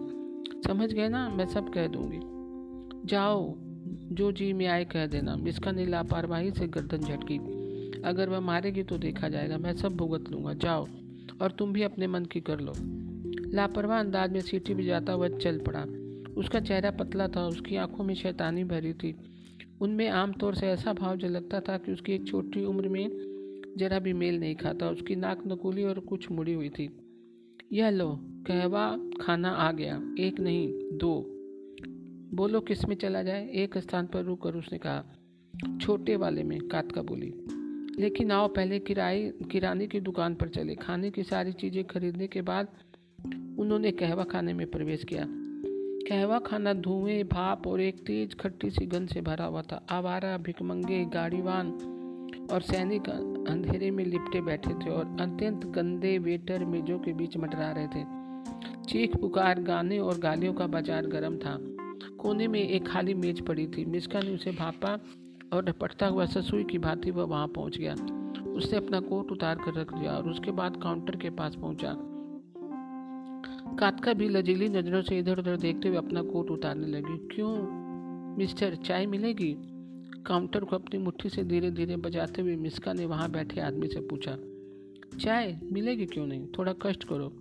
समझ 0.61 0.93
गए 0.93 1.09
ना? 1.09 1.29
मैं 1.29 1.45
सब 1.45 1.69
कह 1.69 1.87
दूँगी। 1.87 2.19
जाओ, 3.07 3.55
जो 4.11 4.31
जी 4.31 4.53
में 4.53 4.67
आए 4.67 4.85
कह 4.85 5.05
देना। 5.05 5.35
मिसका 5.35 5.71
ने 5.71 5.85
लापरवाही 5.85 6.51
से 6.51 6.67
गर्दन 6.67 6.97
झटकी। 6.97 7.37
अगर 8.01 8.29
वह 8.29 8.39
मारेगी 8.39 8.83
तो 8.83 8.97
देखा 8.97 9.29
जाएगा। 9.29 9.57
मैं 9.57 9.75
सब 9.77 9.95
भुगत 9.95 10.31
लूँगा। 10.31 10.53
जाओ। 10.53 10.87
और 11.41 11.51
तुम 11.51 11.73
भी 11.73 11.81
अपने 11.81 12.07
मन 12.07 12.25
की 12.25 12.41
कर 12.41 12.59
लो। 12.59 12.73
लापरवाह 13.53 13.99
अंदाज 13.99 14.31
में 14.31 14.41
सीटी 14.41 14.73
बजाता 14.73 15.13
हुआ 15.13 15.27
चल 15.27 15.59
पड़ा। 15.59 15.85
उसका 16.37 16.59
चेहरा 16.59 16.91
पतला 16.91 17.27
था, 17.27 17.47
उसकी 17.47 17.75
आँखों 17.75 18.03
में 18.03 18.15
शैतानी 18.15 18.63
भरी 18.63 18.93
थी। 18.93 19.15
उनमें 19.81 20.09
आमतौर 20.09 20.55
से 20.55 20.67
ऐसा 20.67 20.93
भाव 20.93 21.17
झलकता 21.17 21.59
था 21.59 21.77
कि 21.77 21.91
उसकी 21.91 22.11
एक 22.11 22.27
छोटी 22.27 22.65
उम्र 22.65 22.89
में 22.89 23.29
जरा 23.77 23.99
भी 23.99 24.13
मेल 24.13 24.39
नहीं 24.39 24.55
खाता, 24.55 24.89
उसकी 24.89 25.15
नाक 25.15 25.43
नकुली 25.47 25.83
और 25.83 25.99
कुछ 25.99 26.31
मुड़ी 26.31 26.53
हुई 26.53 26.69
थी। 26.69 26.89
यह 27.71 27.89
लो, 27.89 28.19
कहवा 28.21 28.99
खाना 29.21 29.49
आ 29.49 29.71
गया। 29.71 30.15
एक 30.19 30.39
नहीं, 30.39 30.73
दो। 30.97 31.25
बोलो, 32.35 32.59
किसमें 32.59 32.95
चला 32.95 33.23
जाए? 33.23 33.51
एक 33.51 33.77
स्थान 33.77 34.07
पर 34.07 34.23
रुक 34.23 34.43
कर 34.43 34.55
उसने 34.55 34.77
कहा। 34.77 35.05
छोटे 35.81 36.15
वाले 36.15 36.43
में 36.43 36.67
कातका 36.67 37.01
बोली। 37.01 37.33
लेकिन 37.99 38.31
आओ, 38.31 38.47
पहले 38.47 38.79
किराए, 38.79 39.33
किराने 39.51 39.87
की 39.87 39.99
दुकान 39.99 40.35
पर 40.35 40.47
चले। 40.47 40.75
खाने 40.75 41.11
की 41.11 41.23
सारी 41.23 41.51
चीज़ें 41.51 41.83
खरीदने 41.83 42.27
के 42.27 42.41
बाद 42.41 42.67
उन्होंने 43.59 43.91
कहवा 43.91 44.23
खाने 44.23 44.53
में 44.53 44.67
प्रवेश 44.71 45.03
किया। 45.03 45.25
कहवा 46.09 46.39
खाना 46.39 46.73
धुएँ, 46.73 47.23
भाप 47.23 47.67
और 47.67 47.81
एक 47.81 47.99
तेज 47.99 48.35
खट्टी 48.35 48.69
सी 48.69 48.85
गंध 48.85 49.09
से 49.09 49.21
भरा 49.21 49.45
हुआ 49.45 49.61
था। 49.61 49.85
आवारा, 49.89 50.37
भिकमंगे, 50.37 51.05
गाड़ीवान 51.05 51.71
और 52.51 52.61
सैनिक 52.61 53.09
अंधेरे 53.49 53.91
में 53.91 54.05
लिपटे 54.05 54.41
बैठे 54.41 54.73
थे 54.73 54.89
और 54.89 55.17
अत्यंत 55.19 55.65
गंदे 55.65 56.17
वेटर 56.17 56.65
मेजों 56.65 56.99
के 56.99 57.13
बीच 57.13 57.37
मटरा 57.37 57.71
रहे 57.71 57.87
थे। 57.87 58.03
चीख, 58.83 59.15
पुकार, 59.15 59.59
गाने 59.59 59.99
और 59.99 60.17
गालियों 60.17 60.53
का 60.53 60.67
बाज़ार 60.67 61.07
गर्म 61.07 61.37
था। 61.37 61.57
कोने 62.17 62.47
में 62.47 62.59
एक 62.59 62.87
खाली 62.87 63.13
मेज 63.13 63.45
पड़ी 63.45 63.67
थी। 63.67 63.85
मिस्का 63.85 64.21
ने 64.21 64.31
उसे 64.31 64.51
भापा 64.51 64.99
और 65.53 65.65
रपटता 65.65 66.07
हुआ 66.07 66.25
ससुई 66.25 66.63
की 66.63 66.77
भांति 66.77 67.11
वह 67.11 67.23
वहाँ 67.23 67.47
पहुँच 67.47 67.77
गया। 67.77 67.93
उसने 68.49 68.77
अपना 68.77 68.99
कोट 68.99 69.31
उतार 69.31 69.55
कर 69.55 69.73
रख 69.73 69.93
दिया 69.93 70.11
और 70.11 70.29
उसके 70.29 70.51
बाद 70.51 70.77
काउंटर 70.83 71.15
के 71.15 71.29
पास 71.29 71.55
पहुँचा। 71.55 71.95
कातका 73.79 74.13
भी 74.13 74.29
लजीली 74.29 74.69
नज़रों 74.69 75.01
से 75.01 75.19
इधर 75.19 75.39
उधर 75.39 75.57
देखते 75.57 75.87
हुए 75.87 75.97
अपना 75.97 76.21
कोट 76.21 76.51
उतारने 76.51 76.87
लगी। 76.87 77.17
क्यों, 77.35 77.55
मिस्टर, 78.37 78.75
चाय 78.75 79.05
मिलेगी? 79.05 79.55
काउंटर 80.25 80.63
को 80.63 80.75
अपनी 80.75 80.99
मुट्ठी 80.99 81.29
से 81.29 81.43
धीरे 81.43 81.71
धीरे 81.71 81.95
बजाते 81.95 82.41
हुए 82.41 82.55
मिस्का 82.55 82.93
ने 82.93 83.05
वहाँ 83.05 83.31
बैठे 83.31 83.61
आदमी 83.61 83.87
से 83.87 83.99
पूछा। 83.99 84.37
चाय 85.19 85.59
मिलेगी 85.71 86.05
क्यों 86.05 86.27
नहीं? 86.27 86.47
थोड़ा 86.47 86.73
कष्ट 86.81 87.03
करो। 87.03 87.31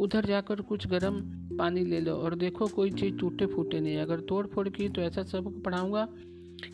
उधर 0.00 0.24
जाकर 0.24 0.60
कुछ 0.60 0.86
गर्म 0.86 1.20
पानी 1.56 1.84
ले 1.84 2.00
लो 2.00 2.14
और 2.14 2.34
देखो 2.34 2.66
कोई 2.66 2.90
चीज़ 2.90 3.16
टूटे 3.16 3.46
फूटे 3.46 3.80
नहीं। 3.80 3.96
अगर 3.96 4.20
तोड़ 4.20 4.46
फोड़ 4.46 4.68
की 4.68 4.88
तो 4.88 5.02
ऐसा 5.02 5.22
सबक 5.22 5.62
पढ़ाऊँगा 5.64 6.08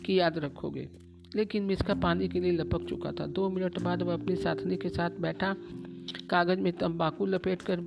कि 0.05 0.19
याद 0.19 0.37
रखोगे। 0.37 0.89
लेकिन 1.35 1.63
मिस्का 1.63 1.93
पानी 1.93 2.27
के 2.27 2.39
लिए 2.39 2.51
लपक 2.51 2.83
चुका 2.89 3.11
था। 3.11 3.25
दो 3.25 3.49
मिनट 3.49 3.81
बाद 3.81 4.01
वह 4.01 4.13
अपनी 4.13 4.35
साथनी 4.35 4.77
के 4.77 4.89
साथ 4.89 5.09
बैठा। 5.09 5.55
कागज़ 6.29 6.59
में 6.59 6.73
तंबाकू 6.73 7.25
लपेट 7.25 7.61
कर 7.61 7.79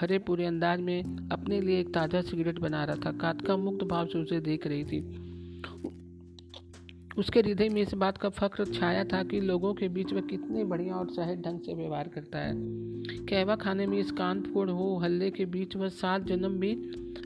भरे 0.00 0.18
पूरे 0.18 0.44
अंदाज 0.44 0.80
में 0.80 1.28
अपने 1.32 1.60
लिए 1.60 1.80
एक 1.80 1.94
ताज़ा 1.94 2.22
सिगरेट 2.22 2.58
बना 2.58 2.84
रहा 2.84 2.96
था। 2.96 3.12
कातका 3.12 3.56
मुक्त 3.56 3.84
भाव 3.84 4.06
से 4.06 4.18
उसे 4.18 4.40
देख 4.40 4.66
रही 4.66 4.84
थी। 4.84 5.24
उसके 7.18 7.40
हृदय 7.40 7.68
में 7.68 7.82
इस 7.82 7.94
बात 7.94 8.18
का 8.18 8.28
फख्र 8.28 8.64
छाया 8.64 9.04
था 9.04 9.22
कि 9.22 9.40
लोगों 9.40 9.74
के 9.74 9.88
बीच 9.88 10.12
में 10.12 10.22
कितने 10.22 10.64
बढ़िया 10.64 10.94
और 10.94 11.08
सहज 11.08 11.40
ढंग 11.40 11.60
से 11.60 11.74
व्यवहार 11.74 12.08
करता 12.08 12.38
है। 12.38 12.54
कहवा 13.26 13.56
खाने 13.56 13.86
में 13.86 13.98
इस 13.98 14.10
कान 14.10 14.40
फोड़ 14.40 14.70
हो 14.70 14.98
हल्ले 14.98 15.30
के 15.30 15.44
बीच 15.44 15.76
वह 15.76 15.88
सात 15.88 16.22
जन्म 16.22 16.48
भी 16.48 16.72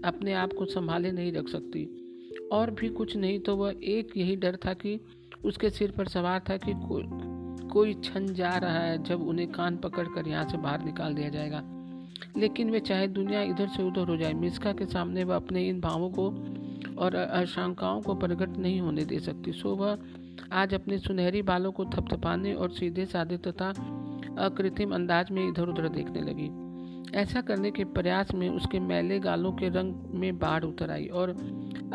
अपने 0.05 0.33
आप 0.33 0.53
को 0.53 0.65
संभाले 0.65 1.13
नहीं 1.13 1.33
रख 1.33 1.49
सकती। 1.49 2.08
और 2.53 2.71
भी 2.71 2.89
कुछ 2.89 3.17
नहीं 3.17 3.39
तो 3.41 3.57
वह 3.57 3.75
एक 3.83 4.17
यही 4.17 4.37
डर 4.37 4.57
था 4.57 4.73
कि 4.75 5.01
उसके 5.45 5.71
सिर 5.71 5.91
पर 5.91 6.09
सवार 6.09 6.41
था 6.51 6.57
कि 6.57 6.73
को, 6.75 7.03
कोई 7.69 7.95
छन 7.95 8.27
जा 8.27 8.51
रहा 8.51 8.79
है 8.79 9.03
जब 9.03 9.29
उन्हें 9.29 9.53
कान 9.53 9.77
पकड़ 9.77 10.07
कर 10.09 10.29
यहाँ 10.29 10.49
से 10.49 10.59
बाहर 10.59 10.85
निकाल 10.85 11.15
दिया 11.15 11.29
जाएगा। 11.29 11.63
लेकिन 12.37 12.71
वे 12.71 12.81
चाहे 12.81 13.09
दुनिया 13.09 13.43
इधर 13.43 13.69
से 13.69 13.83
उधर 13.83 14.09
हो 14.09 14.17
जाए 14.17 14.33
मिस्का 14.33 14.73
के 14.73 14.87
सामने 14.87 15.25
वह 15.25 15.37
अपने 15.37 15.69
इन 15.69 15.81
भावों 15.81 16.11
को 16.11 16.31
और 16.99 17.17
आशंकाओं 17.17 18.01
को 18.01 18.15
प्रकट 18.15 18.57
नहीं 18.57 18.81
होने 18.81 19.05
दे 19.05 19.19
सकती। 19.21 19.53
सो 19.53 19.75
वह 19.77 19.99
आज 20.53 20.75
अपने 20.75 20.99
सुनहरी 20.99 21.43
बालों 21.43 21.73
को 21.73 21.85
थपथपाने 21.85 22.55
और 22.55 22.71
सीधे 22.71 23.07
साधे 23.07 23.37
तथा 23.37 23.69
अकृत्रिम 24.39 24.95
अंदाज 24.95 25.31
में 25.31 25.49
इधर 25.49 25.69
उधर 25.69 25.89
देखने 25.89 26.21
लगी। 26.21 26.51
ऐसा 27.17 27.41
करने 27.41 27.71
के 27.71 27.85
प्रयास 27.85 28.35
में 28.35 28.49
उसके 28.49 28.81
मैले 28.81 29.19
गालों 29.19 29.53
के 29.53 29.69
रंग 29.69 29.95
में 30.15 30.39
बाढ़ 30.39 30.65
उतर 30.65 30.91
आई 30.91 31.07
और 31.07 31.37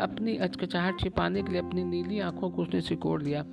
अपनी 0.00 0.36
अचकचाहट 0.36 1.00
छिपाने 1.00 1.42
के 1.42 1.52
लिए 1.52 1.60
अपनी 1.60 1.84
नीली 1.84 2.20
आँखों 2.20 2.50
को 2.50 2.62
उसने 2.62 2.80
सिकोड़ 2.80 3.22
दिया 3.22 3.44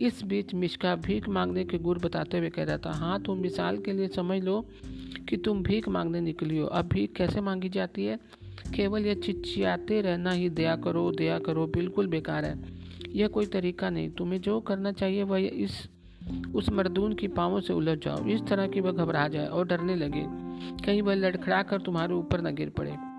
इस 0.00 0.22
बीच 0.24 0.54
मिश्का 0.54 0.96
भीख 0.96 1.28
मांगने 1.28 1.64
के 1.64 1.78
गुर 1.78 1.98
बताते 1.98 2.38
हुए 2.38 2.50
कह 2.50 2.64
रहा 2.64 2.78
था 2.78 2.92
हाँ 2.92 3.22
तुम 3.22 3.38
मिसाल 3.38 3.78
के 3.78 3.92
लिए 3.92 4.08
समझ 4.08 4.42
लो 4.42 4.66
कि 5.28 5.36
तुम 5.36 5.62
भीख 5.62 5.88
मांगने 5.88 6.20
निकली 6.20 6.58
हो। 6.58 6.66
अब 6.66 6.88
भीख 6.88 7.12
कैसे 7.16 7.40
मांगी 7.40 7.68
जाती 7.68 8.04
है? 8.04 8.18
केवल 8.74 9.06
यह 9.06 9.14
चिचियाते 9.14 10.00
रहना 10.00 10.30
ही 10.30 10.50
दया 10.50 10.76
करो 10.76 11.12
दया 11.12 11.38
करो, 11.38 11.66
बिल्कुल 11.66 12.06
बेकार 12.06 12.44
है। 12.44 12.58
यह 13.08 13.28
कोई 13.28 13.46
तरीका 13.46 13.90
नहीं। 13.90 14.10
तुम्हें 14.10 14.40
जो 14.40 14.60
करना 14.60 14.92
चाहिए 14.92 15.22
वह 15.22 15.38
इस, 15.38 15.88
उस 16.54 16.68
मर्दून 16.68 17.12
की 17.12 17.28
पाँवों 17.28 17.60
से 17.60 17.72
उलझ 17.72 17.98
जाओ। 17.98 18.26
इस 18.26 18.42
तरह 18.42 18.66
की 18.66 18.80
वह 18.80 18.92
घबरा 18.92 19.28
जाए 19.28 19.46
और 19.46 19.66
डरने 19.66 19.96
लगे। 19.96 20.24
कहीं 20.86 21.02
वह 21.02 21.14
लड़खड़ा 21.14 21.62
कर 21.62 21.80
तुम्हारे 21.80 22.14
ऊपर 22.14 22.40
न 22.40 22.54
गिर 22.54 22.70
पड़े। 22.70 23.11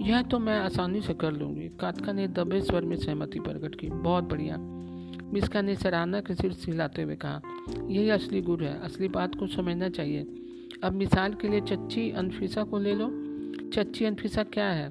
यह 0.00 0.22
तो 0.22 0.38
मैं 0.38 0.60
आसानी 0.60 1.00
से 1.00 1.14
कर 1.14 1.32
लूँगी। 1.32 1.68
कातका 1.80 2.12
ने 2.12 2.28
दबे 2.28 2.60
स्वर 2.60 2.84
में 2.84 2.96
सहमति 2.96 3.40
प्रकट 3.40 3.74
की। 3.74 3.88
बहुत 3.88 4.24
बढ़िया। 4.24 4.56
मिसका 5.32 5.62
ने 5.62 5.76
सराहना 5.76 6.20
के 6.20 6.34
सिर 6.34 6.52
हिलाते 6.52 7.02
हुए 7.02 7.16
कहा, 7.16 7.40
यही 7.86 8.10
असली 8.10 8.42
गुर 8.42 8.64
है। 8.64 8.80
असली 8.80 9.08
बात 9.08 9.34
को 9.34 9.46
समझना 9.46 9.88
चाहिए। 9.88 10.26
अब 10.84 10.92
मिसाल 10.92 11.34
के 11.34 11.48
लिए 11.48 11.60
चच्ची 11.60 12.10
अनफिसा 12.10 12.64
को 12.64 12.78
ले 12.78 12.94
लो। 12.94 13.08
चच्ची 13.70 14.04
अनफिसा 14.04 14.42
क्या 14.42 14.70
है? 14.70 14.90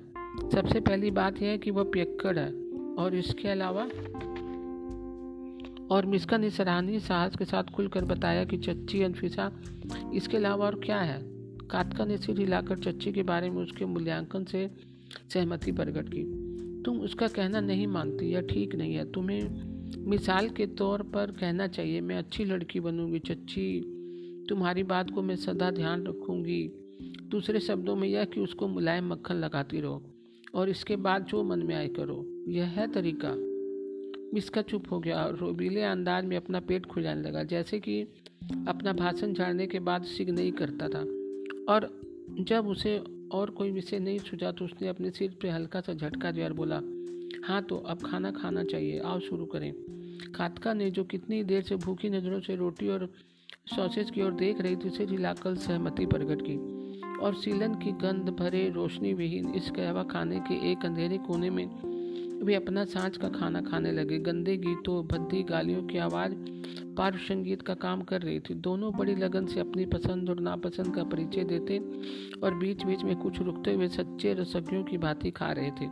सबसे 0.54 0.80
पहली 0.80 1.12
बात 1.12 1.42
यह 1.42 1.50
है 1.50 1.58
कि 1.58 1.72
वह 1.72 1.84
पियक्कड़ 1.84 2.40
है। 2.40 2.54
और 2.96 3.16
इसके 3.16 3.48
अलावा 3.48 3.84
और 5.96 6.06
मिसका 6.06 6.38
ने 6.38 6.50
सराहनीय 6.50 7.00
साहस 7.00 7.36
के 7.36 7.46
साथ 7.46 7.64
खुलकर 7.64 8.06
बताया 8.06 8.46
कि 8.46 8.58
चच्ची 8.58 9.04
अनफिसा 9.04 9.52
इसके 10.14 10.38
अलावा 10.38 10.66
और 10.66 10.80
क्या 10.80 11.00
है। 11.00 11.20
कातका 11.72 12.06
ने 12.06 12.18
सिर 12.18 12.40
हिलाकर 12.40 12.78
चच्ची 12.78 13.12
के 13.12 13.24
बारे 13.24 13.50
में 13.50 13.64
उसके 13.64 13.86
मूल्यांकन 13.86 14.44
से 14.44 14.72
सहमति 15.34 15.72
प्रकट 15.72 16.10
की। 16.10 16.24
तुम 16.84 17.00
उसका 17.00 17.28
कहना 17.28 17.60
नहीं 17.60 17.88
मानती 17.88 18.34
या 18.34 18.42
ठीक 18.42 18.76
नहीं 18.76 18.96
है। 18.96 19.12
तुम्हें 19.12 20.08
मिसाल 20.08 20.50
के 20.50 20.66
तौर 20.68 21.04
पर 21.04 21.32
कहना 21.32 21.68
चाहिए, 21.68 22.02
मैं 22.02 22.16
अच्छी 22.16 22.46
लड़की 22.46 22.80
बनूँगी, 22.80 23.20
चच्ची। 23.20 23.94
तुम्हारी 24.50 24.84
बात 24.84 25.12
को 25.12 25.22
मैं 25.22 25.36
सदा 25.36 25.72
ध्यान 25.72 26.06
रखूँगी। 26.08 26.72
दूसरे 27.32 27.60
शब्दों 27.60 27.96
में 27.96 28.08
यह 28.08 28.26
कि 28.26 28.40
उसको 28.40 28.68
मुलायम 28.68 29.12
मक्खन 29.12 29.36
लगाती 29.36 29.82
रहो 29.82 30.04
और 30.56 30.70
इसके 30.70 30.96
बाद 30.96 31.26
जो 31.26 31.44
मन 31.44 31.64
में 31.64 31.76
आए 31.76 31.88
करो। 31.88 32.26
यह 32.48 32.66
है 32.66 32.92
तरीका। 32.92 33.36
मिसका 34.34 34.62
चुप 34.62 34.92
हो 34.92 35.00
गया 35.00 35.24
और 35.24 35.36
रोबीले 35.36 35.82
अंदाज 35.82 36.26
में 36.26 36.38
अपना 36.38 36.60
पेट 36.60 36.86
खुजाने 36.86 37.22
लगा, 37.22 37.44
जैसे 37.44 37.80
कि 37.80 38.02
अपना 38.68 38.94
भाषण 38.94 39.34
झाड़ने 39.34 39.68
के 39.68 39.80
बाद 39.80 40.04
सिग 40.04 40.30
नहीं 40.30 40.52
करता 40.52 40.88
था। 40.88 41.02
और 41.74 42.02
जब 42.40 42.68
उसे 42.68 43.04
और 43.32 43.50
कोई 43.50 43.72
विषय 43.72 44.00
नहीं 44.00 44.20
सूझा 44.20 44.52
तो 44.52 44.66
उसने 44.66 44.88
अपने 44.88 45.10
सिर 45.10 45.38
पे 45.42 45.50
हल्का 45.50 45.82
सा 45.82 45.94
झटका 45.94 46.32
दिया 46.32 46.46
और 46.46 46.54
बोला 46.54 46.82
हाँ 47.44 47.62
तो 47.62 47.78
अब 47.78 47.98
खाना 48.06 48.32
खाना 48.32 48.64
चाहिए, 48.64 49.00
आओ 49.00 49.20
शुरू 49.20 49.46
करें। 49.46 49.74
कातका 50.36 50.74
ने, 50.74 50.92
जो 50.92 51.04
कितनी 51.04 51.44
देर 51.44 51.62
से 51.62 51.76
भूखी 51.76 52.10
नज़रों 52.10 52.40
से 52.40 52.56
रोटी 52.56 52.88
और 52.88 53.14
सॉसेज 53.76 54.12
की 54.12 54.22
ओर 54.22 54.32
देख 54.32 54.62
रही 54.62 54.76
थी, 54.76 54.90
उसे 54.90 55.04
हिलाकर 55.04 55.56
सहमति 55.56 56.06
प्रकट 56.06 56.42
की। 56.42 56.78
और 57.18 57.36
सीलन 57.36 57.74
की 57.74 57.92
गंध 57.92 58.30
भरे 58.30 58.70
रोशनी 58.70 59.14
विहीन 59.14 59.54
इस 59.54 59.70
कहवा 59.72 60.04
खाने 60.04 60.40
के 60.40 60.72
एक 60.72 60.86
अंधेरे 60.86 61.18
कोने 61.18 61.50
में 61.50 61.66
वे 62.44 62.56
अपना 62.56 62.86
साँझ 62.86 63.18
का 63.18 63.30
खाना 63.30 63.62
खाने 63.62 63.92
लगे। 63.92 64.20
गंदे 64.20 64.58
गीतों, 64.58 65.08
भद्दी 65.08 65.44
गालियों 65.44 65.84
की 65.84 65.98
आवाज़ 65.98 66.34
पार्व 66.98 67.18
संगीत 67.18 67.62
का 67.62 67.74
काम 67.74 68.02
कर 68.02 68.22
रही 68.22 68.40
थी। 68.40 68.54
दोनों 68.54 68.92
बड़ी 68.98 69.16
लगन 69.16 69.46
से 69.46 69.60
अपनी 69.60 69.86
पसंद 69.86 70.30
और 70.30 70.40
नापसंद 70.40 70.96
का 70.96 71.04
परिचय 71.04 71.44
देते 71.44 71.78
और 72.40 72.54
बीच 72.54 72.84
बीच 72.84 73.04
में 73.04 73.16
कुछ 73.16 73.40
रुकते 73.42 73.74
हुए 73.74 73.88
सच्चे 73.88 74.34
रसज्ञों 74.34 74.84
की 74.84 74.98
भांति 74.98 75.32
खा 75.32 75.52
रहे 75.52 75.72
थे। 75.72 75.86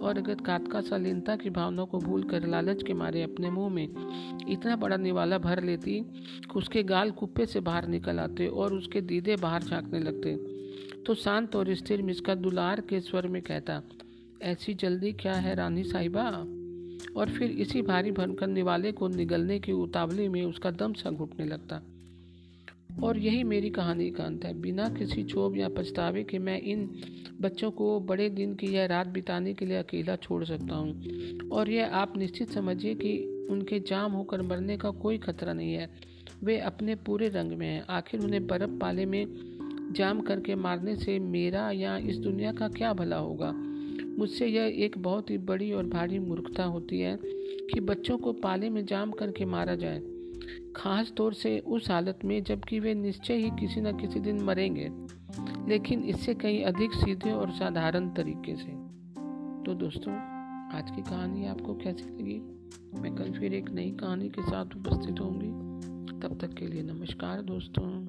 और 0.00 0.18
अगर 0.18 0.34
कातका 0.34 0.80
शालीनता 0.80 1.36
की 1.36 1.50
भावना 1.50 1.84
को 1.84 1.98
भूल 1.98 2.22
कर 2.22 2.46
लालच 2.46 2.82
के 2.82 2.94
मारे 2.94 3.22
अपने 3.22 3.50
मुँह 3.50 3.68
में 3.68 4.46
इतना 4.48 4.76
बड़ा 4.76 4.96
निवाला 4.96 5.38
भर 5.38 5.62
लेती 5.62 6.00
कि 6.00 6.58
उसके 6.58 6.82
गाल 6.82 7.10
कुप्पे 7.10 7.46
से 7.46 7.60
बाहर 7.60 7.86
निकल 7.86 8.18
आते 8.18 8.46
और 8.46 8.74
उसके 8.74 9.00
दीदे 9.00 9.36
बाहर 9.36 9.62
झांकने 9.62 10.00
लगते। 10.00 10.34
तो 11.06 11.14
शांत 11.14 11.56
और 11.56 11.74
स्थिर 11.74 12.02
मिसका 12.02 12.34
दुलार 12.34 12.80
के 12.80 13.00
स्वर 13.00 13.26
में 13.26 13.42
कहता, 13.42 13.82
ऐसी 14.42 14.74
जल्दी 14.74 15.12
क्या 15.12 15.34
है 15.34 15.54
रानी 15.54 15.84
साहिबा? 15.84 16.30
और 17.16 17.30
फिर 17.30 17.50
इसी 17.50 17.82
भारी 17.82 18.10
भरकर 18.10 18.46
निवाले 18.46 18.92
को 18.92 19.08
निगलने 19.08 19.60
के 19.60 19.72
उतावले 19.72 20.28
में 20.28 20.44
उसका 20.44 20.70
दम 20.70 20.92
सा 20.92 21.10
घुटने 21.10 21.46
लगता। 21.46 21.82
और 23.02 23.18
यही 23.18 23.42
मेरी 23.42 23.70
कहानी 23.70 24.10
का 24.10 24.24
अंत 24.24 24.44
है। 24.44 24.60
बिना 24.60 24.88
किसी 24.88 25.22
क्षोभ 25.22 25.56
या 25.56 25.68
पछतावे 25.68 26.24
के 26.24 26.38
मैं 26.38 26.60
इन 26.60 26.90
बच्चों 27.40 27.70
को 27.70 28.00
बड़े 28.00 28.30
दिन 28.30 28.54
की 28.54 28.66
यह 28.66 28.86
रात 28.86 29.06
बिताने 29.06 29.54
के 29.54 29.66
लिए 29.66 29.76
अकेला 29.76 30.16
छोड़ 30.16 30.44
सकता 30.44 30.74
हूँ। 30.74 31.02
और 31.52 31.70
यह 31.70 31.94
आप 31.94 32.16
निश्चित 32.16 32.50
समझिए 32.50 32.94
कि 32.94 33.46
उनके 33.50 33.80
जाम 33.80 34.12
होकर 34.12 34.42
मरने 34.42 34.76
का 34.76 34.90
कोई 34.90 35.18
खतरा 35.18 35.52
नहीं 35.52 35.72
है। 35.72 35.90
वे 36.44 36.58
अपने 36.58 36.94
पूरे 36.94 37.28
रंग 37.28 37.52
में 37.52 37.68
हैं। 37.68 37.84
आखिर 37.90 38.20
उन्हें 38.20 38.46
बर्फ़ 38.46 38.70
पाले 38.70 39.06
में 39.06 39.26
जाम 39.96 40.20
करके 40.20 40.54
मारने 40.54 40.96
से 40.96 41.18
मेरा 41.18 41.70
या 41.70 41.96
इस 41.96 42.16
दुनिया 42.16 42.52
का 42.52 42.68
क्या 42.68 42.92
भला 42.92 43.16
होगा? 43.16 43.69
मुझसे 44.20 44.46
यह 44.46 44.84
एक 44.84 44.98
बहुत 44.98 45.30
ही 45.30 45.38
बड़ी 45.38 45.72
और 45.72 45.86
भारी 45.86 46.18
मूर्खता 46.18 46.64
होती 46.64 47.00
है 47.00 47.18
कि 47.72 47.80
बच्चों 47.80 48.18
को 48.18 48.32
पाले 48.32 48.70
में 48.70 48.84
जाम 48.86 49.10
करके 49.10 49.44
मारा 49.44 49.74
जाए। 49.74 50.02
खास 50.76 51.12
तौर 51.16 51.34
से 51.34 51.58
उस 51.58 51.90
हालत 51.90 52.18
में 52.24 52.42
जबकि 52.42 52.80
वे 52.80 52.94
निश्चय 52.94 53.34
ही 53.34 53.50
किसी 53.50 53.80
न 53.80 53.96
किसी 53.96 54.20
दिन 54.20 54.42
मरेंगे, 54.42 54.90
लेकिन 55.68 56.04
इससे 56.04 56.34
कहीं 56.34 56.64
अधिक 56.64 56.92
सीधे 56.92 57.32
और 57.32 57.50
साधारण 57.50 58.08
तरीके 58.08 58.56
से। 58.56 58.70
तो 59.64 59.74
दोस्तों, 59.74 60.12
आज 60.72 60.90
की 60.90 61.02
कहानी 61.02 61.46
आपको 61.46 61.74
कैसी 61.74 62.04
लगी? 62.04 62.40
मैं 63.00 63.14
कल 63.14 63.32
फिर 63.40 63.54
एक 63.54 63.70
नई 63.70 63.90
कहानी 63.90 64.28
के 64.28 64.42
साथ 64.42 64.76
उपस्थित 64.76 65.20
होंगी। 65.20 65.50
तब 66.20 66.38
तक 66.40 66.54
के 66.54 66.66
लिए 66.66 66.82
नमस्कार 66.82 67.42
दोस्तों। 67.42 68.06